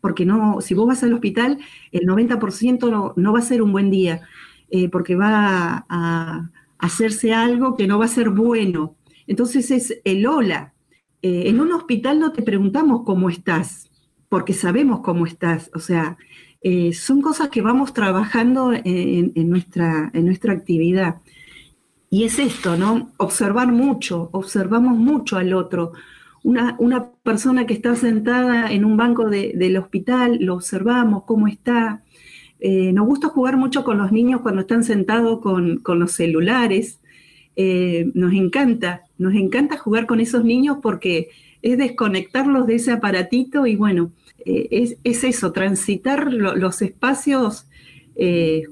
porque 0.00 0.26
no, 0.26 0.60
si 0.60 0.74
vos 0.74 0.88
vas 0.88 1.04
al 1.04 1.12
hospital, 1.12 1.60
el 1.92 2.00
90% 2.08 3.14
no, 3.14 3.32
va 3.32 3.38
a 3.38 3.42
ser 3.42 3.62
un 3.62 3.70
buen 3.70 3.92
día, 3.92 4.22
eh, 4.70 4.88
porque 4.88 5.14
va 5.14 5.86
a, 5.88 6.50
hacerse 6.78 7.32
algo 7.32 7.76
que 7.76 7.86
no 7.86 7.96
va 7.96 8.06
a 8.06 8.08
ser 8.08 8.30
bueno. 8.30 8.96
Entonces 9.28 9.70
es 9.70 10.00
el 10.02 10.26
hola. 10.26 10.74
en 11.22 11.60
un 11.60 11.70
hospital 11.70 12.18
no 12.18 12.32
te 12.32 12.42
preguntamos 12.42 13.02
cómo 13.04 13.30
estás, 13.30 13.88
porque 14.28 14.52
sabemos 14.52 14.98
cómo 14.98 15.26
estás. 15.26 15.70
O 15.74 15.78
sea, 15.78 16.18
son 16.92 17.22
cosas 17.22 17.50
que 17.50 17.62
vamos 17.62 17.94
trabajando 17.94 18.72
en, 18.74 19.48
nuestra, 19.48 20.10
en 20.12 20.26
nuestra 20.26 20.52
actividad. 20.54 21.20
Y 22.14 22.22
es 22.22 22.38
esto, 22.38 22.76
¿no? 22.76 23.10
Observar 23.16 23.72
mucho, 23.72 24.28
observamos 24.30 24.96
mucho 24.96 25.36
al 25.36 25.52
otro. 25.52 25.94
Una, 26.44 27.10
persona 27.24 27.66
que 27.66 27.74
está 27.74 27.96
sentada 27.96 28.70
en 28.70 28.84
un 28.84 28.96
banco 28.96 29.28
del 29.28 29.76
hospital, 29.76 30.38
lo 30.40 30.54
observamos, 30.54 31.24
cómo 31.24 31.48
está. 31.48 32.04
Eh, 32.60 32.92
nos 32.92 33.06
gusta 33.06 33.30
jugar 33.30 33.56
mucho 33.56 33.82
con 33.82 33.98
los 33.98 34.12
niños 34.12 34.42
cuando 34.42 34.60
están 34.60 34.84
sentados 34.84 35.40
con, 35.40 35.82
los 35.84 36.12
celulares. 36.12 37.00
Eh, 37.56 38.12
nos 38.14 38.32
encanta, 38.32 39.02
nos 39.18 39.34
encanta 39.34 39.76
jugar 39.76 40.06
con 40.06 40.20
esos 40.20 40.44
niños 40.44 40.78
porque 40.80 41.30
es 41.62 41.78
desconectarlos 41.78 42.68
de 42.68 42.76
ese 42.76 42.92
aparatito 42.92 43.66
y 43.66 43.74
bueno, 43.74 44.12
eh, 44.46 44.68
es, 45.02 45.24
eso, 45.24 45.50
transitar 45.50 46.32
los 46.32 46.80
espacios 46.80 47.66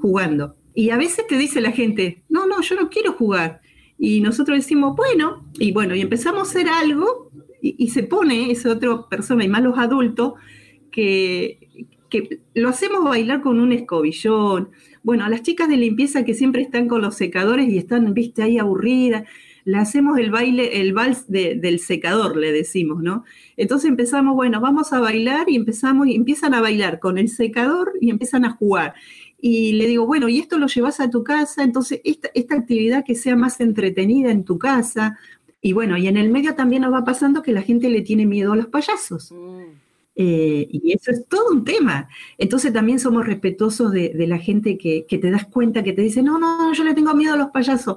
jugando. 0.01 0.55
Y 0.75 0.91
a 0.91 0.97
veces 0.97 1.27
te 1.27 1.37
dice 1.37 1.61
la 1.61 1.73
gente, 1.73 2.23
no, 2.29 2.47
no, 2.47 2.61
yo 2.63 2.77
no 2.77 2.89
quiero 2.89 3.13
jugar. 3.13 3.61
Y 3.99 4.21
nosotros 4.21 4.59
decimos, 4.59 4.97
bueno, 4.97 5.47
y 5.59 5.73
bueno, 5.73 5.95
y 5.95 6.01
empezamos 6.01 6.49
a 6.49 6.51
hacer 6.51 6.69
algo 6.69 7.31
y, 7.61 7.89
se 7.91 8.03
pone 8.03 8.51
esa 8.51 8.73
otra 8.73 9.09
persona, 9.09 9.45
y 9.45 9.49
más 9.49 9.63
los 9.63 9.79
adultos, 9.79 10.35
que, 10.91 11.87
que 12.11 12.41
lo 12.55 12.69
hacemos 12.69 13.05
bailar 13.05 13.41
con 13.41 13.61
un 13.61 13.73
escobillón. 13.73 14.71
Bueno, 15.05 15.25
a 15.25 15.29
las 15.29 15.43
chicas 15.43 15.69
de 15.69 15.77
limpieza 15.77 16.25
que 16.25 16.35
siempre 16.35 16.63
están 16.63 16.89
con 16.89 17.01
los 17.01 17.15
secadores 17.15 17.69
y 17.69 17.79
están, 17.79 18.13
viste, 18.15 18.43
ahí 18.43 18.59
aburridas, 18.59 19.25
le 19.65 19.79
hacemos 19.79 20.19
el 20.19 20.31
baile, 20.31 20.81
el 20.81 20.93
vals 20.93 21.27
del 21.29 21.79
secador, 21.79 22.37
le 22.37 22.53
decimos, 22.53 23.03
¿no? 23.03 23.25
Entonces 23.57 23.89
empezamos, 23.89 24.35
bueno, 24.35 24.61
vamos 24.61 24.93
a 24.93 25.01
bailar 25.01 25.49
y 25.49 25.57
empezamos, 25.57 26.09
y 26.09 26.17
empiezan 26.17 26.55
a 26.55 26.61
bailar 26.61 26.99
con 26.99 27.19
el 27.19 27.29
secador 27.29 27.93
y 28.01 28.11
empiezan 28.11 28.45
a 28.45 28.51
jugar. 28.51 28.95
Y 29.45 29.73
le 29.73 29.89
digo, 29.89 30.07
bueno, 30.07 30.29
y 30.29 30.39
esto 30.39 30.57
lo 30.57 30.69
llevas 30.69 31.01
a 31.01 31.11
tu 31.11 31.25
casa, 31.25 31.65
entonces 31.65 32.01
esta, 32.05 32.31
esta 32.33 32.55
actividad 32.55 33.05
que 33.05 33.17
sea 33.17 33.35
más 33.35 33.61
entretenida 33.61 34.31
en 34.31 34.45
tu 34.45 34.57
casa. 34.57 35.19
Y 35.61 35.73
bueno, 35.73 35.97
y 35.99 36.07
en 36.07 36.17
el 36.17 36.31
medio 36.31 36.55
también 36.55 36.83
nos 36.83 36.93
va 36.93 37.05
pasando 37.05 37.43
que 37.43 37.51
la 37.51 37.63
gente 37.63 37.91
le 37.91 38.03
tiene 38.03 38.25
miedo 38.25 38.53
a 38.53 38.57
los 38.57 38.67
payasos. 38.67 39.35
Eh, 40.15 40.69
y 40.71 40.93
eso 40.93 41.11
es 41.11 41.27
todo 41.27 41.51
un 41.51 41.65
tema. 41.65 42.09
Entonces 42.39 42.73
también 42.73 43.01
somos 43.01 43.27
respetuosos 43.27 43.91
de, 43.91 44.15
la 44.29 44.39
gente 44.39 44.79
que, 44.79 45.07
que, 45.09 45.19
te 45.19 45.33
das 45.33 45.47
cuenta, 45.47 45.83
que 45.83 45.93
te 45.93 46.03
dice, 46.03 46.23
no, 46.23 46.39
no, 46.39 46.73
yo 46.73 46.85
le 46.85 46.95
tengo 46.95 47.13
miedo 47.13 47.35
a 47.35 47.37
los 47.37 47.51
payasos. 47.51 47.97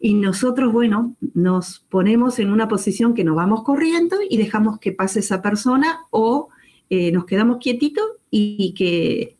Y 0.00 0.14
nosotros, 0.14 0.72
bueno, 0.72 1.16
nos 1.34 1.80
ponemos 1.90 2.38
en 2.38 2.50
una 2.50 2.66
posición 2.66 3.12
que 3.12 3.24
nos 3.24 3.36
vamos 3.36 3.62
corriendo 3.62 4.16
y 4.26 4.38
dejamos 4.38 4.78
que 4.78 4.92
pase 4.92 5.20
esa 5.20 5.42
persona 5.42 6.00
o 6.10 6.48
eh, 6.88 7.12
nos 7.12 7.26
quedamos 7.26 7.58
quietitos 7.58 8.04
y, 8.30 8.72
que, 8.72 9.36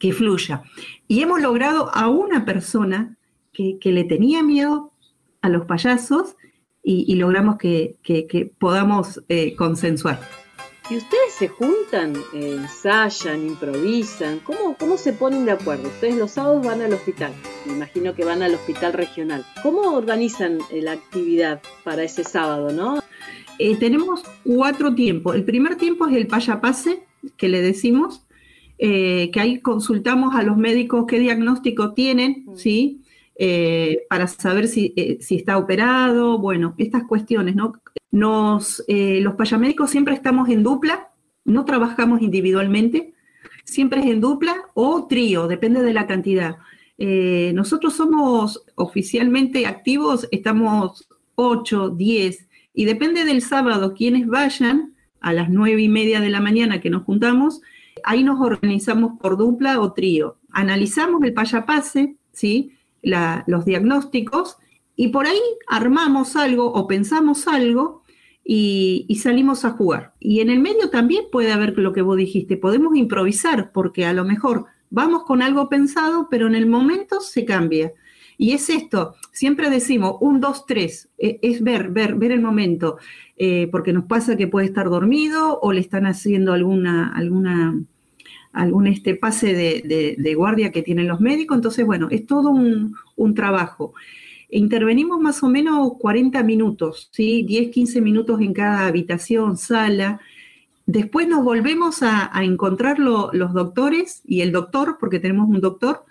que, 0.00 0.12
fluya. 0.12 0.62
Y 1.06 1.22
hemos 1.22 1.40
logrado 1.40 1.94
a 1.94 2.08
una 2.08 2.44
persona 2.44 3.16
que, 3.52 3.78
le 3.84 4.04
tenía 4.04 4.42
miedo 4.42 4.92
a 5.42 5.48
los 5.48 5.66
payasos 5.66 6.34
y, 6.82 7.14
logramos 7.14 7.56
que, 7.58 8.52
podamos 8.58 9.22
eh, 9.28 9.54
consensuar. 9.54 10.18
¿Y 10.90 10.96
ustedes 10.96 11.34
se 11.38 11.46
juntan, 11.46 12.14
ensayan, 12.32 13.46
improvisan? 13.46 14.40
¿Cómo, 14.40 14.76
¿Cómo 14.76 14.96
se 14.96 15.12
ponen 15.12 15.44
de 15.44 15.52
acuerdo? 15.52 15.86
Ustedes 15.86 16.16
los 16.16 16.32
sábados 16.32 16.66
van 16.66 16.82
al 16.82 16.92
hospital, 16.92 17.32
me 17.64 17.74
imagino 17.74 18.12
que 18.16 18.24
van 18.24 18.42
al 18.42 18.54
hospital 18.54 18.94
regional. 18.94 19.46
¿Cómo 19.62 19.92
organizan 19.92 20.58
eh, 20.72 20.82
la 20.82 20.92
actividad 20.92 21.62
para 21.84 22.02
ese 22.02 22.24
sábado, 22.24 22.72
no? 22.72 23.00
Eh, 23.60 23.76
tenemos 23.76 24.24
cuatro 24.42 24.92
tiempos. 24.94 25.36
El 25.36 25.44
primer 25.44 25.76
tiempo 25.76 26.08
es 26.08 26.16
el 26.16 26.26
payapase, 26.26 27.04
que 27.36 27.48
le 27.48 27.62
decimos, 27.62 28.26
eh, 28.82 29.30
que 29.32 29.40
ahí 29.40 29.60
consultamos 29.60 30.34
a 30.34 30.42
los 30.42 30.56
médicos 30.56 31.04
qué 31.06 31.18
diagnóstico 31.18 31.92
tienen, 31.92 32.44
mm. 32.46 32.56
¿sí? 32.56 33.02
para 34.10 34.26
saber 34.26 34.68
si, 34.68 34.92
si, 35.20 35.36
está 35.36 35.56
operado, 35.56 36.38
bueno, 36.38 36.74
estas 36.76 37.04
cuestiones, 37.04 37.56
¿no? 37.56 37.72
Nos, 38.10 38.82
eh, 38.88 39.20
los 39.22 39.34
payamédicos 39.34 39.90
siempre 39.90 40.14
estamos 40.14 40.48
en 40.48 40.62
dupla, 40.62 41.10
no 41.44 41.64
trabajamos 41.64 42.22
individualmente, 42.22 43.14
siempre 43.64 44.00
es 44.00 44.06
en 44.06 44.20
dupla 44.20 44.56
o 44.74 45.06
trío, 45.06 45.46
depende 45.46 45.82
de 45.82 45.94
la 45.94 46.06
cantidad. 46.06 46.56
Eh, 46.98 47.52
nosotros 47.54 47.94
somos 47.94 48.64
oficialmente 48.74 49.66
activos, 49.66 50.28
estamos 50.32 51.08
8, 51.36 51.90
10, 51.90 52.48
y 52.74 52.84
depende 52.84 53.24
del 53.24 53.42
sábado 53.42 53.94
quienes 53.94 54.26
vayan 54.26 54.94
a 55.20 55.32
las 55.32 55.50
nueve 55.50 55.82
y 55.82 55.88
media 55.88 56.20
de 56.20 56.30
la 56.30 56.40
mañana 56.40 56.80
que 56.80 56.90
nos 56.90 57.04
juntamos, 57.04 57.60
ahí 58.04 58.24
nos 58.24 58.40
organizamos 58.40 59.18
por 59.18 59.36
dupla 59.36 59.80
o 59.80 59.92
trío. 59.92 60.38
Analizamos 60.50 61.22
el 61.22 61.34
payapase, 61.34 62.16
¿sí? 62.32 62.72
los 63.02 63.64
diagnósticos, 63.64 64.58
y 64.96 65.08
por 65.08 65.26
ahí 65.26 65.40
armamos 65.66 66.36
algo 66.36 66.70
o 66.72 66.86
pensamos 66.86 67.48
algo 67.48 68.02
y, 68.44 69.18
salimos 69.22 69.64
a 69.64 69.70
jugar. 69.70 70.14
Y 70.18 70.40
en 70.40 70.50
el 70.50 70.60
medio 70.60 70.90
también 70.90 71.24
puede 71.30 71.52
haber 71.52 71.78
lo 71.78 71.92
que 71.92 72.02
vos 72.02 72.16
dijiste, 72.16 72.56
podemos 72.56 72.96
improvisar, 72.96 73.72
porque 73.72 74.04
a 74.04 74.12
lo 74.12 74.24
mejor 74.24 74.66
vamos 74.90 75.24
con 75.24 75.40
algo 75.40 75.68
pensado, 75.68 76.28
pero 76.30 76.46
en 76.46 76.54
el 76.54 76.66
momento 76.66 77.20
se 77.20 77.44
cambia. 77.44 77.92
Y 78.36 78.52
es 78.52 78.70
esto, 78.70 79.14
siempre 79.32 79.68
decimos 79.68 80.16
un, 80.20 80.40
dos, 80.40 80.64
tres, 80.66 81.10
e, 81.18 81.38
es 81.42 81.62
ver, 81.62 81.90
ver, 81.90 82.14
ver 82.14 82.32
el 82.32 82.40
momento, 82.40 82.96
eh, 83.36 83.68
porque 83.70 83.92
nos 83.92 84.06
pasa 84.06 84.36
que 84.36 84.48
puede 84.48 84.66
estar 84.66 84.88
dormido 84.88 85.60
o 85.60 85.72
le 85.72 85.80
están 85.80 86.06
haciendo 86.06 86.52
alguna, 86.54 87.12
alguna, 87.14 87.78
algún 88.52 88.86
este 88.86 89.14
pase 89.14 89.54
de, 89.54 90.34
guardia 90.34 90.72
que 90.72 90.82
tienen 90.82 91.08
los 91.08 91.20
médicos. 91.20 91.56
Entonces, 91.56 91.86
bueno, 91.86 92.08
es 92.10 92.26
todo 92.26 92.50
un, 92.50 92.94
un 93.16 93.34
trabajo 93.34 93.94
intervenimos 94.50 95.20
más 95.20 95.42
o 95.42 95.48
menos 95.48 95.92
40 95.98 96.42
minutos, 96.42 97.08
¿sí? 97.12 97.44
10, 97.44 97.70
15 97.70 98.00
minutos 98.00 98.40
en 98.40 98.52
cada 98.52 98.86
habitación, 98.86 99.56
sala. 99.56 100.20
Después 100.86 101.28
nos 101.28 101.44
volvemos 101.44 102.02
a, 102.02 102.30
encontrar 102.42 102.98
los 102.98 103.52
doctores 103.52 104.22
y 104.26 104.40
el 104.40 104.52
doctor, 104.52 104.96
porque 104.98 105.20
tenemos 105.20 105.48
un 105.48 105.60
doctor, 105.60 106.04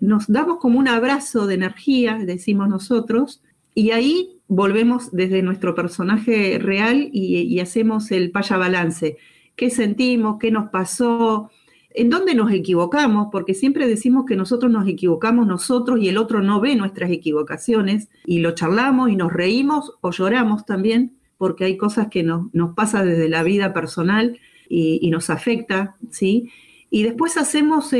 nos 0.00 0.26
damos 0.26 0.58
como 0.58 0.78
un 0.78 0.88
abrazo 0.88 1.46
de 1.46 1.54
energía, 1.54 2.18
decimos 2.24 2.68
nosotros, 2.68 3.42
y 3.74 3.90
ahí 3.90 4.40
volvemos 4.48 5.12
desde 5.12 5.42
nuestro 5.42 5.74
personaje 5.74 6.58
real 6.58 7.08
y, 7.12 7.42
y 7.42 7.60
hacemos 7.60 8.10
el 8.12 8.30
paya 8.30 8.56
balance. 8.56 9.18
¿Qué 9.56 9.70
sentimos? 9.70 10.38
¿Qué 10.38 10.50
nos 10.50 10.70
pasó? 10.70 11.50
En 11.94 12.10
dónde 12.10 12.34
nos 12.34 12.52
equivocamos, 12.52 13.28
porque 13.30 13.54
siempre 13.54 13.86
decimos 13.86 14.26
que 14.26 14.34
nosotros 14.34 14.70
nos 14.70 14.88
equivocamos 14.88 15.46
nosotros 15.46 16.00
y 16.00 16.08
el 16.08 16.18
otro 16.18 16.42
no 16.42 16.60
ve 16.60 16.74
nuestras 16.74 17.10
equivocaciones 17.10 18.08
y 18.26 18.40
lo 18.40 18.50
charlamos 18.50 19.10
y 19.10 19.16
nos 19.16 19.32
reímos 19.32 19.92
o 20.00 20.10
lloramos 20.10 20.66
también, 20.66 21.16
porque 21.38 21.64
hay 21.64 21.76
cosas 21.76 22.08
que 22.10 22.24
nos, 22.24 22.52
nos 22.52 22.74
pasa 22.74 23.04
desde 23.04 23.28
la 23.28 23.44
vida 23.44 23.72
personal 23.72 24.40
y, 24.68 25.08
nos 25.10 25.30
afecta, 25.30 25.96
¿sí? 26.10 26.50
Y 26.90 27.04
después 27.04 27.36
hacemos 27.36 27.94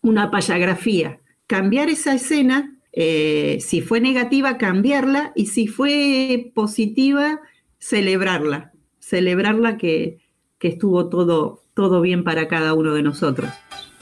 una 0.00 0.30
payagrafía, 0.30 1.20
cambiar 1.46 1.90
esa 1.90 2.14
escena, 2.14 2.78
eh, 2.92 3.58
si 3.60 3.82
fue 3.82 4.00
negativa, 4.00 4.56
cambiarla 4.56 5.32
y 5.34 5.46
si 5.46 5.66
fue 5.66 6.50
positiva, 6.54 7.40
celebrarla, 7.78 8.72
celebrarla 9.00 9.76
que, 9.76 10.18
que 10.58 10.68
estuvo 10.68 11.08
todo 11.08 11.62
todo 11.78 12.00
bien 12.00 12.24
para 12.24 12.48
cada 12.48 12.74
uno 12.74 12.92
de 12.92 13.04
nosotros. 13.04 13.50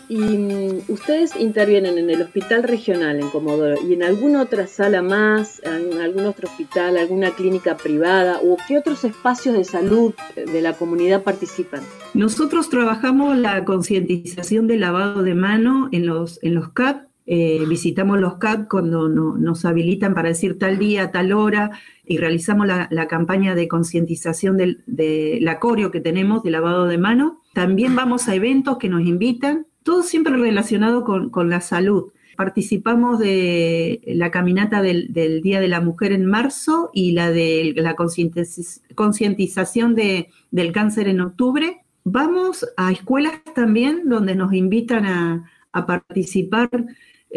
Y 0.08 0.16
mm, 0.16 0.90
ustedes 0.90 1.36
intervienen 1.36 1.98
en 1.98 2.08
el 2.08 2.22
hospital 2.22 2.62
regional 2.62 3.20
en 3.20 3.28
Comodoro 3.28 3.76
y 3.86 3.92
en 3.92 4.02
alguna 4.02 4.40
otra 4.40 4.66
sala 4.66 5.02
más, 5.02 5.60
en 5.62 6.00
algún 6.00 6.24
otro 6.24 6.48
hospital, 6.48 6.96
alguna 6.96 7.32
clínica 7.32 7.76
privada 7.76 8.40
o 8.42 8.56
qué 8.66 8.78
otros 8.78 9.04
espacios 9.04 9.56
de 9.56 9.64
salud 9.64 10.14
de 10.36 10.62
la 10.62 10.72
comunidad 10.72 11.22
participan. 11.22 11.82
Nosotros 12.14 12.70
trabajamos 12.70 13.36
la 13.36 13.62
concientización 13.66 14.68
del 14.68 14.80
lavado 14.80 15.22
de 15.22 15.34
mano 15.34 15.90
en 15.92 16.06
los, 16.06 16.42
en 16.42 16.54
los 16.54 16.70
CAP 16.70 17.08
eh, 17.28 17.64
visitamos 17.68 18.20
los 18.20 18.36
CAP 18.36 18.68
cuando 18.68 19.08
nos 19.08 19.64
habilitan 19.64 20.14
para 20.14 20.28
decir 20.28 20.58
tal 20.58 20.78
día, 20.78 21.10
tal 21.10 21.32
hora, 21.32 21.72
y 22.04 22.18
realizamos 22.18 22.68
la, 22.68 23.08
campaña 23.08 23.56
de 23.56 23.66
concientización 23.66 24.56
de 24.56 25.38
la 25.42 25.58
coreo 25.58 25.90
que 25.90 26.00
tenemos 26.00 26.44
de 26.44 26.52
lavado 26.52 26.86
de 26.86 26.98
mano. 26.98 27.42
También 27.52 27.96
vamos 27.96 28.28
a 28.28 28.36
eventos 28.36 28.78
que 28.78 28.88
nos 28.88 29.02
invitan, 29.02 29.66
todo 29.82 30.04
siempre 30.04 30.36
relacionado 30.36 31.02
con, 31.04 31.50
la 31.50 31.60
salud. 31.60 32.12
Participamos 32.36 33.18
de 33.18 34.02
la 34.06 34.30
caminata 34.30 34.80
del, 34.82 35.12
Día 35.42 35.58
de 35.58 35.68
la 35.68 35.80
Mujer 35.80 36.12
en 36.12 36.26
marzo 36.26 36.90
y 36.92 37.10
la 37.12 37.32
de 37.32 37.74
la 37.76 37.96
concientización 37.96 39.96
del 39.96 40.72
cáncer 40.72 41.08
en 41.08 41.22
octubre. 41.22 41.80
Vamos 42.04 42.64
a 42.76 42.92
escuelas 42.92 43.42
también 43.52 44.08
donde 44.08 44.36
nos 44.36 44.52
invitan 44.52 45.44
a 45.72 45.86
participar 45.86 46.70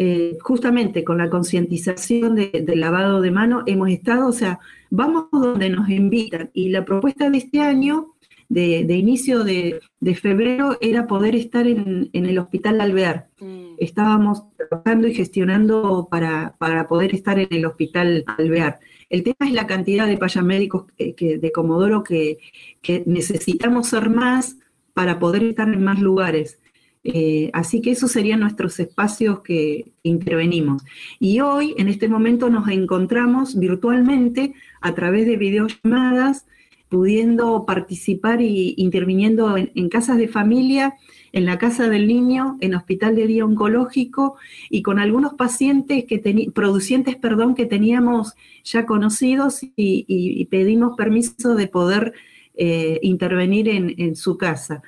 eh, 0.02 0.38
justamente 0.40 1.04
con 1.04 1.18
la 1.18 1.28
concientización 1.28 2.34
del 2.34 2.80
lavado 2.80 3.20
de 3.20 3.30
mano 3.30 3.64
hemos 3.66 3.90
estado, 3.90 4.28
o 4.28 4.32
sea, 4.32 4.58
vamos 4.88 5.26
donde 5.30 5.68
nos 5.68 5.90
invitan. 5.90 6.48
Y 6.54 6.70
la 6.70 6.86
propuesta 6.86 7.28
de 7.28 7.36
este 7.36 7.60
año, 7.60 8.14
de, 8.48 8.80
inicio 8.96 9.44
de, 9.44 9.78
febrero, 10.14 10.78
era 10.80 11.06
poder 11.06 11.36
estar 11.36 11.66
en, 11.66 12.08
el 12.14 12.38
Hospital 12.38 12.80
Alvear. 12.80 13.28
Mm. 13.40 13.74
Estábamos 13.76 14.44
trabajando 14.56 15.06
y 15.06 15.12
gestionando 15.12 16.08
para, 16.10 16.56
poder 16.88 17.14
estar 17.14 17.38
en 17.38 17.48
el 17.50 17.66
Hospital 17.66 18.24
Alvear. 18.38 18.80
El 19.10 19.22
tema 19.22 19.48
es 19.48 19.52
la 19.52 19.66
cantidad 19.66 20.06
de 20.06 20.16
payamédicos 20.16 20.86
que, 20.96 21.38
de 21.38 21.52
Comodoro 21.52 22.02
que, 22.02 22.38
que 22.80 23.02
necesitamos 23.04 23.88
ser 23.88 24.08
más 24.08 24.56
para 24.94 25.18
poder 25.18 25.44
estar 25.44 25.68
en 25.68 25.84
más 25.84 26.00
lugares. 26.00 26.58
Eh, 27.02 27.50
así 27.54 27.80
que 27.80 27.92
esos 27.92 28.12
serían 28.12 28.40
nuestros 28.40 28.78
espacios 28.78 29.40
que 29.40 29.92
intervenimos. 30.02 30.82
Y 31.18 31.40
hoy, 31.40 31.74
en 31.78 31.88
este 31.88 32.08
momento, 32.08 32.50
nos 32.50 32.68
encontramos 32.68 33.58
virtualmente 33.58 34.54
a 34.80 34.94
través 34.94 35.26
de 35.26 35.36
videollamadas 35.36 36.46
pudiendo 36.90 37.64
participar 37.66 38.42
y 38.42 38.74
interviniendo 38.76 39.56
en, 39.56 39.88
casas 39.88 40.18
de 40.18 40.26
familia, 40.26 40.96
en 41.32 41.46
la 41.46 41.56
casa 41.56 41.88
del 41.88 42.08
niño, 42.08 42.58
en 42.60 42.74
hospital 42.74 43.14
de 43.14 43.28
día 43.28 43.44
oncológico 43.44 44.36
y 44.68 44.82
con 44.82 44.98
algunos 44.98 45.34
pacientes 45.34 46.04
que 46.04 46.18
producientes, 46.52 47.14
perdón, 47.14 47.54
que 47.54 47.64
teníamos 47.64 48.34
ya 48.64 48.86
conocidos 48.86 49.60
y, 49.76 50.44
pedimos 50.50 50.96
permiso 50.96 51.54
de 51.54 51.68
poder 51.68 52.12
eh, 52.54 52.98
intervenir 53.02 53.68
en, 53.68 54.16
su 54.16 54.36
casa. 54.36 54.82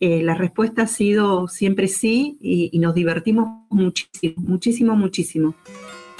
Eh, 0.00 0.22
la 0.22 0.34
respuesta 0.34 0.82
ha 0.82 0.86
sido 0.86 1.48
siempre 1.48 1.88
sí 1.88 2.38
y, 2.40 2.78
nos 2.78 2.94
divertimos 2.94 3.64
muchísimo, 3.68 4.34
muchísimo, 4.36 4.94
muchísimo. 4.94 5.54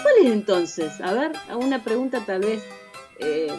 ¿Cuál 0.02 0.14
es 0.26 0.32
entonces? 0.32 1.00
A 1.00 1.12
ver, 1.12 1.32
una 1.54 1.84
pregunta 1.84 2.24
tal 2.26 2.40
vez 2.40 2.62
eh, 3.20 3.52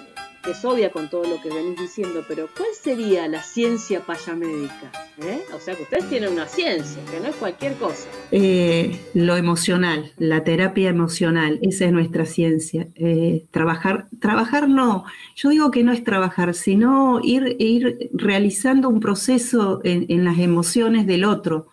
es 0.52 0.66
obvia 0.66 0.92
con 0.92 1.10
todo 1.10 1.24
lo 1.24 1.42
que 1.42 1.50
venís 1.50 1.80
diciendo, 1.80 2.24
pero 2.28 2.48
¿cuál 2.56 2.70
sería 2.80 3.28
la 3.28 3.42
ciencia 3.44 4.02
payamédica? 4.02 4.92
¿Eh? 5.22 5.42
O 5.56 5.60
sea 5.60 5.76
que 5.76 5.84
ustedes 5.84 6.10
tienen 6.10 6.34
una 6.34 6.48
ciencia, 6.48 7.02
que 7.12 7.20
no 7.20 7.28
es 7.28 7.36
cualquier 7.36 7.74
cosa. 7.76 8.08
Eh, 8.32 9.00
lo 9.14 9.38
emocional, 9.38 10.12
la 10.18 10.44
terapia 10.44 10.90
emocional, 10.90 11.60
esa 11.62 11.86
es 11.86 11.92
nuestra 11.92 12.26
ciencia. 12.26 12.88
Eh, 12.96 13.46
trabajar, 13.52 14.08
trabajar 14.20 14.70
no, 14.70 15.06
yo 15.36 15.50
digo 15.50 15.72
que 15.72 15.84
no 15.84 15.92
es 15.92 16.04
trabajar, 16.04 16.54
sino 16.54 17.20
ir, 17.24 17.56
ir 17.60 18.10
realizando 18.14 18.90
un 18.90 19.00
proceso 19.00 19.82
en 19.84 20.24
las 20.24 20.40
emociones 20.40 21.06
del 21.08 21.26
otro. 21.26 21.68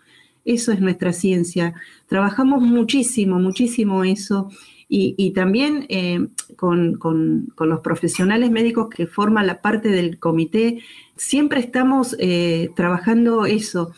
Eso 0.45 0.71
es 0.71 0.79
nuestra 0.79 1.11
ciencia. 1.11 1.73
Trabajamos 2.07 2.61
muchísimo, 2.61 3.37
muchísimo 3.37 4.03
eso 4.05 4.49
y, 4.89 5.31
también 5.31 5.85
eh, 5.89 6.27
con, 6.55 6.97
los 7.59 7.79
profesionales 7.81 8.51
médicos 8.51 8.89
que 8.89 9.05
forman 9.05 9.45
la 9.45 9.61
parte 9.61 9.89
del 9.89 10.17
comité, 10.17 10.81
siempre 11.17 11.59
estamos 11.59 12.15
eh, 12.19 12.69
trabajando 12.73 13.45
eso, 13.45 13.91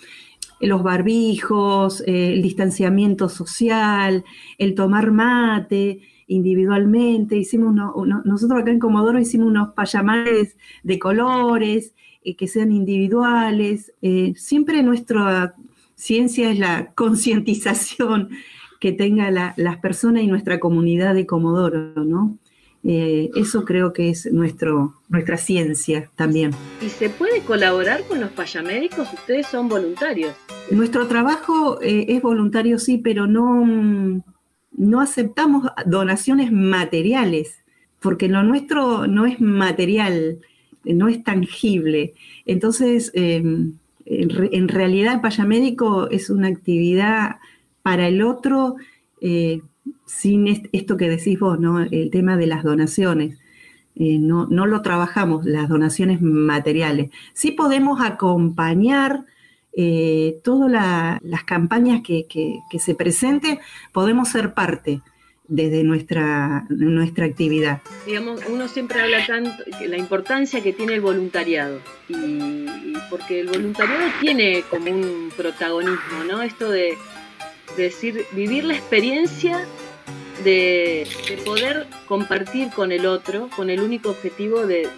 los 0.60 0.82
barbijos, 0.82 2.02
eh, 2.08 2.34
el 2.34 2.42
distanciamiento 2.42 3.30
social, 3.30 4.26
el 4.58 4.74
tomar 4.74 5.12
mate 5.12 6.02
individualmente. 6.28 7.38
Hicimos 7.38 7.76
nosotros 8.26 8.62
acá 8.62 8.72
en 8.72 8.80
Comodoro 8.80 9.20
hicimos 9.20 9.48
unos 9.48 9.74
payamares 9.74 10.58
de 10.84 11.00
colores 11.00 11.94
que 12.38 12.48
sean 12.48 12.72
individuales. 12.72 13.94
siempre 14.36 14.84
nuestra 14.84 15.56
ciencia 15.96 16.52
es 16.52 16.60
la 16.60 16.94
concientización 16.94 18.30
que 18.80 18.92
tenga 18.92 19.30
las 19.32 19.78
personas 19.78 20.24
y 20.24 20.28
nuestra 20.28 20.60
comunidad 20.60 21.14
de 21.14 21.26
Comodoro, 21.26 21.94
¿no? 22.06 22.38
Eh, 22.84 23.30
eso 23.36 23.66
creo 23.66 23.92
que 23.92 24.10
es 24.10 24.32
nuestro, 24.32 24.96
nuestra 25.10 25.36
ciencia 25.36 26.10
también. 26.16 26.52
¿Y 26.82 26.88
se 26.88 27.10
puede 27.10 27.42
colaborar 27.42 28.04
con 28.06 28.22
los 28.22 28.30
payamédicos? 28.32 29.12
Ustedes 29.14 29.48
son 29.48 29.68
voluntarios. 29.68 30.34
Nuestro 30.72 31.08
trabajo 31.08 31.82
eh, 31.82 32.06
es 32.08 32.22
voluntario, 32.22 32.80
sí, 32.80 32.98
pero 32.98 33.28
no, 33.28 34.24
no 34.72 35.02
aceptamos 35.02 35.68
donaciones 35.86 36.54
materiales, 36.54 37.60
porque 38.00 38.30
lo 38.30 38.44
nuestro 38.44 39.08
no 39.08 39.26
es 39.26 39.42
material, 39.42 40.40
no 40.86 41.10
es 41.10 41.22
tangible. 41.22 42.14
Entonces, 42.46 43.12
em, 43.14 43.74
en, 44.06 44.68
realidad 44.70 45.16
el 45.16 45.22
payamédico 45.22 46.10
es 46.10 46.30
una 46.30 46.48
actividad 46.48 47.38
para 47.90 48.08
el 48.08 48.22
otro, 48.22 48.76
eh, 49.20 49.62
sin 50.06 50.46
esto 50.72 50.96
que 50.96 51.10
decís 51.10 51.40
vos, 51.40 51.60
¿no? 51.60 51.82
El 51.82 52.12
tema 52.12 52.38
de 52.38 52.46
las 52.46 52.64
donaciones. 52.64 53.40
Eh, 53.96 54.20
no, 54.20 54.46
lo 54.46 54.82
trabajamos, 54.84 55.44
las 55.44 55.70
donaciones 55.70 56.22
materiales. 56.22 57.10
Sí 57.34 57.50
podemos 57.50 58.00
acompañar 58.00 59.26
eh, 59.74 60.40
todas 60.44 61.20
las 61.24 61.44
campañas 61.46 62.02
que, 62.04 62.28
se 62.78 62.94
presenten, 62.94 63.58
podemos 63.92 64.30
ser 64.30 64.54
parte 64.54 65.02
desde 65.48 65.84
nuestra, 65.84 66.68
nuestra 66.70 67.26
actividad. 67.26 67.82
Digamos, 68.06 68.42
uno 68.48 68.68
siempre 68.68 69.02
habla 69.02 69.26
tanto 69.26 69.64
de 69.80 69.88
la 69.88 69.98
importancia 69.98 70.62
que 70.62 70.74
tiene 70.74 70.94
el 70.94 71.02
voluntariado, 71.02 71.80
y, 72.08 72.68
porque 73.10 73.40
el 73.40 73.48
voluntariado 73.48 74.12
tiene 74.22 74.64
como 74.70 74.92
un 74.92 75.32
protagonismo, 75.36 76.24
¿no? 76.28 76.44
Esto 76.44 76.70
de 76.70 76.96
decir, 77.78 78.26
vivir 78.32 78.64
la 78.66 78.76
experiencia 78.76 79.66
de, 80.44 81.08
poder 81.46 81.88
compartir 82.08 82.70
con 82.70 82.92
el 82.92 83.06
otro 83.06 83.50
con 83.56 83.70
el 83.70 83.82
único 83.82 84.10
objetivo 84.10 84.66
de, 84.66 84.90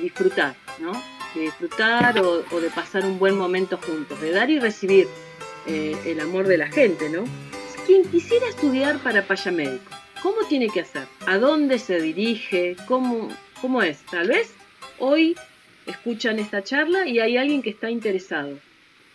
disfrutar, 0.00 0.54
¿no? 0.78 0.92
De 1.34 1.42
disfrutar 1.42 2.18
o, 2.20 2.60
de 2.60 2.70
pasar 2.70 3.04
un 3.04 3.18
buen 3.18 3.36
momento 3.36 3.78
juntos, 3.78 4.20
de 4.20 4.32
dar 4.32 4.50
y 4.50 4.58
recibir 4.58 5.08
eh, 5.66 5.96
el 6.06 6.20
amor 6.20 6.46
de 6.46 6.58
la 6.58 6.68
gente, 6.68 7.08
¿no? 7.08 7.24
Quien 7.86 8.04
quisiera 8.04 8.46
estudiar 8.48 8.98
para 8.98 9.26
payamédico, 9.26 9.90
¿cómo 10.22 10.46
tiene 10.48 10.68
que 10.68 10.80
hacer? 10.80 11.02
¿A 11.26 11.38
dónde 11.38 11.80
se 11.80 12.00
dirige? 12.00 12.76
¿Cómo, 12.86 13.28
¿Cómo 13.60 13.82
es? 13.82 13.98
Tal 14.10 14.28
vez 14.28 14.54
hoy 14.98 15.34
escuchan 15.86 16.38
esta 16.38 16.62
charla 16.62 17.08
y 17.08 17.18
hay 17.18 17.36
alguien 17.36 17.60
que 17.60 17.70
está 17.70 17.90
interesado. 17.90 18.58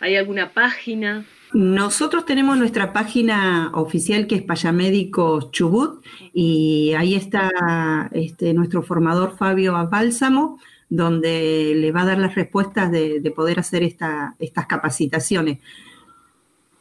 ¿Hay 0.00 0.16
alguna 0.16 0.50
página? 0.52 1.24
Nosotros 1.52 2.26
tenemos 2.26 2.58
nuestra 2.58 2.92
página 2.92 3.70
oficial 3.74 4.26
que 4.26 4.34
es 4.34 4.42
Payamédico 4.42 5.50
Chubut 5.50 6.04
y 6.34 6.92
ahí 6.92 7.14
está 7.14 8.10
este, 8.12 8.52
nuestro 8.52 8.82
formador 8.82 9.36
Fabio 9.36 9.72
Bálsamo, 9.90 10.58
donde 10.90 11.72
le 11.74 11.90
va 11.90 12.02
a 12.02 12.06
dar 12.06 12.18
las 12.18 12.34
respuestas 12.34 12.90
de, 12.90 13.32
poder 13.34 13.60
hacer 13.60 13.82
estas 13.82 14.66
capacitaciones. 14.66 15.58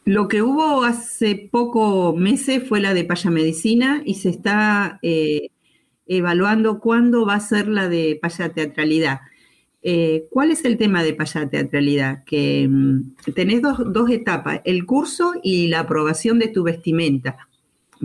Lo 0.03 0.27
que 0.27 0.41
hubo 0.41 0.83
hace 0.83 1.49
pocos 1.51 2.15
meses 2.15 2.67
fue 2.67 2.79
la 2.81 2.93
de 2.93 3.03
payamedicina 3.03 4.01
y 4.05 4.15
se 4.15 4.29
está 4.29 4.99
eh, 5.01 5.49
evaluando 6.07 6.79
cuándo 6.79 7.25
va 7.25 7.35
a 7.35 7.39
ser 7.39 7.67
la 7.67 7.89
de 7.89 8.17
payateatralidad. 8.21 9.21
Eh, 9.83 10.25
¿Cuál 10.31 10.51
es 10.51 10.65
el 10.65 10.77
tema 10.77 11.03
de 11.03 11.13
payateatralidad? 11.13 12.23
Que 12.25 12.67
mm, 12.69 13.13
tenés 13.35 13.61
dos, 13.61 14.09
etapas, 14.09 14.61
el 14.65 14.85
curso 14.85 15.33
y 15.43 15.67
la 15.67 15.81
aprobación 15.81 16.39
de 16.39 16.47
tu 16.47 16.63
vestimenta, 16.63 17.47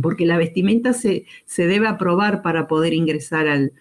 porque 0.00 0.26
la 0.26 0.36
vestimenta 0.36 0.92
se, 0.92 1.24
debe 1.56 1.88
aprobar 1.88 2.42
para 2.42 2.68
poder 2.68 2.92
ingresar 2.92 3.48
al, 3.48 3.72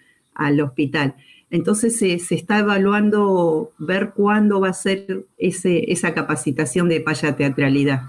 hospital. 0.62 1.15
Entonces 1.51 1.99
se, 1.99 2.13
está 2.13 2.60
evaluando 2.60 3.73
ver 3.77 4.12
cuándo 4.15 4.62
va 4.62 4.69
a 4.69 4.73
ser 4.73 5.25
esa 5.38 6.13
capacitación 6.13 6.89
de 6.89 7.01
payateatralidad. 7.01 8.04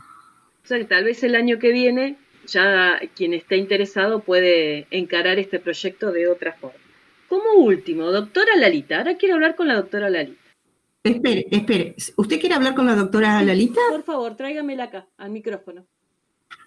O 0.64 0.66
sea, 0.66 0.86
tal 0.86 1.04
vez 1.04 1.22
el 1.24 1.34
año 1.34 1.58
que 1.58 1.72
viene 1.72 2.16
ya 2.46 3.00
quien 3.14 3.34
esté 3.34 3.56
interesado 3.56 4.20
puede 4.20 4.86
encarar 4.90 5.38
este 5.38 5.58
proyecto 5.58 6.12
de 6.12 6.28
otra 6.28 6.52
forma. 6.54 6.78
Como 7.32 7.64
último, 7.64 8.12
doctora 8.12 8.56
Lalita, 8.56 8.98
ahora 8.98 9.16
quiero 9.16 9.36
hablar 9.36 9.56
con 9.56 9.66
la 9.66 9.76
doctora 9.76 10.10
Lalita. 10.10 10.38
Espere, 11.02 11.46
espere. 11.50 11.94
¿Usted 12.18 12.38
quiere 12.38 12.54
hablar 12.54 12.74
con 12.74 12.84
la 12.84 12.94
doctora 12.94 13.40
Lalita? 13.40 13.80
Por 13.90 14.02
favor, 14.02 14.36
tráigamela 14.36 14.84
acá, 14.84 15.08
al 15.16 15.30
micrófono. 15.30 15.86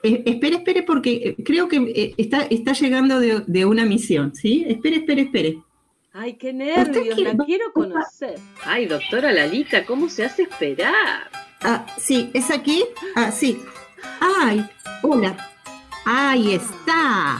Eh, 0.01 0.23
espere, 0.25 0.56
espere, 0.56 0.82
porque 0.82 1.12
eh, 1.13 1.43
creo 1.43 1.67
que 1.67 1.78
eh, 1.78 2.15
está, 2.17 2.47
está 2.49 2.73
llegando 2.73 3.19
de, 3.19 3.65
una 3.65 3.86
misión, 3.86 4.34
¿sí? 4.34 4.65
Espere, 4.67 4.95
espere, 4.95 5.21
espere. 5.21 5.62
Ay, 6.13 6.34
qué 6.34 6.51
nervios, 6.51 7.15
la 7.19 7.38
quiero 7.45 7.71
conocer. 7.71 8.39
Ay, 8.63 8.88
doctora 8.88 9.32
Lalita, 9.32 9.86
¿cómo 9.86 10.10
se 10.10 10.25
hace 10.25 10.41
esperar? 10.41 11.30
Ah, 11.62 11.86
sí, 11.99 12.32
¿es 12.34 12.49
aquí? 12.49 12.86
Ah, 13.15 13.30
sí. 13.30 13.60
Ay, 14.19 14.67
hola. 15.04 15.38
Ahí 16.06 16.56
está. 16.56 17.38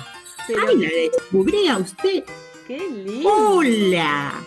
Ay, 0.48 0.78
la 0.78 0.90
descubrí 0.90 1.68
a 1.70 1.80
usted. 1.80 2.24
¡Qué 2.68 2.80
lindo! 2.80 3.30
¡Hola! 3.30 4.44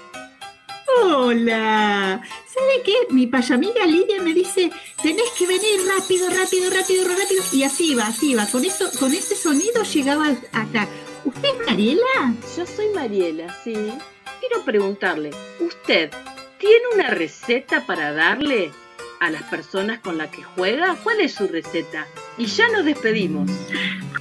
¡Hola! 1.05 2.21
¿Sabe 2.53 2.83
qué? 2.85 2.95
Mi 3.11 3.29
payamiga 3.29 3.87
Lidia 3.87 4.21
me 4.21 4.35
dice, 4.35 4.73
tenés 5.01 5.31
que 5.39 5.47
venir 5.47 5.81
rápido, 5.87 6.29
rápido, 6.29 6.69
rápido, 6.69 7.07
rápido. 7.07 7.45
Y 7.53 7.63
así 7.63 7.95
va, 7.95 8.09
así 8.09 8.35
va. 8.35 8.45
Con, 8.47 8.65
eso, 8.65 8.91
con 8.99 9.15
ese 9.15 9.37
sonido 9.37 9.85
llegaba 9.85 10.31
acá. 10.53 10.89
¿Usted 11.25 11.49
es 11.49 11.67
Mariela? 11.67 12.35
Yo 12.57 12.67
soy 12.67 12.89
Mariela, 12.93 13.57
sí. 13.63 13.75
Quiero 14.41 14.65
preguntarle, 14.65 15.31
¿usted 15.61 16.11
tiene 16.59 16.85
una 16.95 17.11
receta 17.11 17.87
para 17.87 18.13
darle 18.13 18.73
a 19.21 19.31
las 19.31 19.45
personas 19.45 20.01
con 20.01 20.19
las 20.19 20.31
que 20.31 20.43
juega? 20.43 20.97
¿Cuál 21.05 21.21
es 21.21 21.35
su 21.35 21.47
receta? 21.47 22.09
Y 22.37 22.47
ya 22.47 22.69
nos 22.69 22.85
despedimos. 22.85 23.49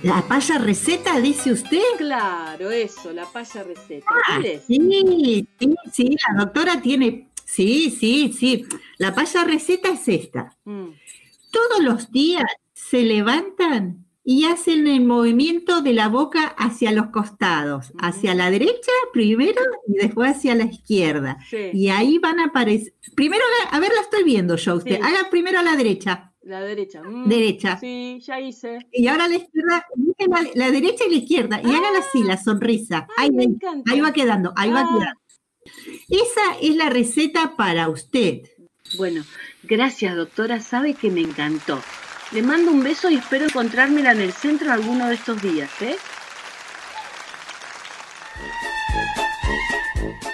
¿La 0.03 0.21
paya 0.27 0.57
receta, 0.57 1.19
dice 1.19 1.51
usted? 1.51 1.81
Claro, 1.97 2.71
eso, 2.71 3.11
la 3.13 3.25
paya 3.25 3.63
receta. 3.63 4.05
Ah, 4.27 4.39
sí, 4.41 4.59
sí, 4.67 5.47
sí, 5.91 6.15
la 6.29 6.43
doctora 6.43 6.81
tiene. 6.81 7.29
Sí, 7.45 7.95
sí, 7.97 8.33
sí. 8.37 8.65
La 8.97 9.13
paya 9.15 9.43
receta 9.43 9.89
es 9.89 10.07
esta. 10.07 10.55
Mm. 10.65 10.89
Todos 11.51 11.81
los 11.81 12.11
días 12.11 12.45
se 12.73 13.03
levantan 13.03 14.05
y 14.29 14.43
hacen 14.43 14.87
el 14.87 15.05
movimiento 15.05 15.81
de 15.81 15.93
la 15.93 16.09
boca 16.09 16.47
hacia 16.57 16.91
los 16.91 17.07
costados, 17.07 17.93
hacia 17.97 18.35
la 18.35 18.51
derecha 18.51 18.91
primero 19.13 19.61
y 19.87 19.93
después 19.93 20.35
hacia 20.35 20.53
la 20.53 20.65
izquierda. 20.65 21.37
Y 21.71 21.87
ahí 21.87 22.17
van 22.19 22.41
a 22.41 22.47
aparecer. 22.47 22.93
Primero, 23.15 23.43
a 23.71 23.79
ver, 23.79 23.91
la 23.95 24.01
estoy 24.01 24.25
viendo 24.25 24.57
yo 24.57 24.75
usted. 24.75 24.99
Haga 25.01 25.29
primero 25.31 25.59
a 25.59 25.63
la 25.63 25.77
derecha. 25.77 26.33
La 26.47 26.61
derecha. 26.61 27.03
Mm, 27.03 27.27
derecha. 27.27 27.77
Sí, 27.77 28.21
ya 28.21 28.39
hice. 28.39 28.79
Y 28.93 29.07
ahora 29.07 29.27
la 29.27 29.35
izquierda, 29.35 29.85
la, 30.55 30.71
derecha 30.71 31.03
y 31.05 31.09
la 31.09 31.17
izquierda. 31.17 31.61
Y 31.61 31.75
hágala 31.75 31.99
así, 31.99 32.23
la 32.23 32.37
sonrisa. 32.37 33.05
ahí, 33.17 33.29
ahí 33.85 33.99
va 33.99 34.13
quedando, 34.13 34.53
ahí 34.55 34.71
va 34.71 34.81
ah. 34.81 34.87
quedando. 34.87 35.19
Esa 36.07 36.57
es 36.61 36.77
la 36.77 36.89
receta 36.89 37.57
para 37.57 37.89
usted. 37.89 38.43
Bueno, 38.95 39.25
gracias 39.63 40.15
doctora, 40.15 40.61
sabe 40.61 40.93
que 40.93 41.11
me 41.11 41.19
encantó. 41.19 41.81
Le 42.31 42.41
mando 42.41 42.71
un 42.71 42.81
beso 42.81 43.09
y 43.09 43.15
espero 43.15 43.43
encontrármela 43.43 44.13
en 44.13 44.21
el 44.21 44.31
centro 44.31 44.71
alguno 44.71 45.09
de 45.09 45.15
estos 45.15 45.41
días, 45.41 45.69
¿eh? 45.81 45.97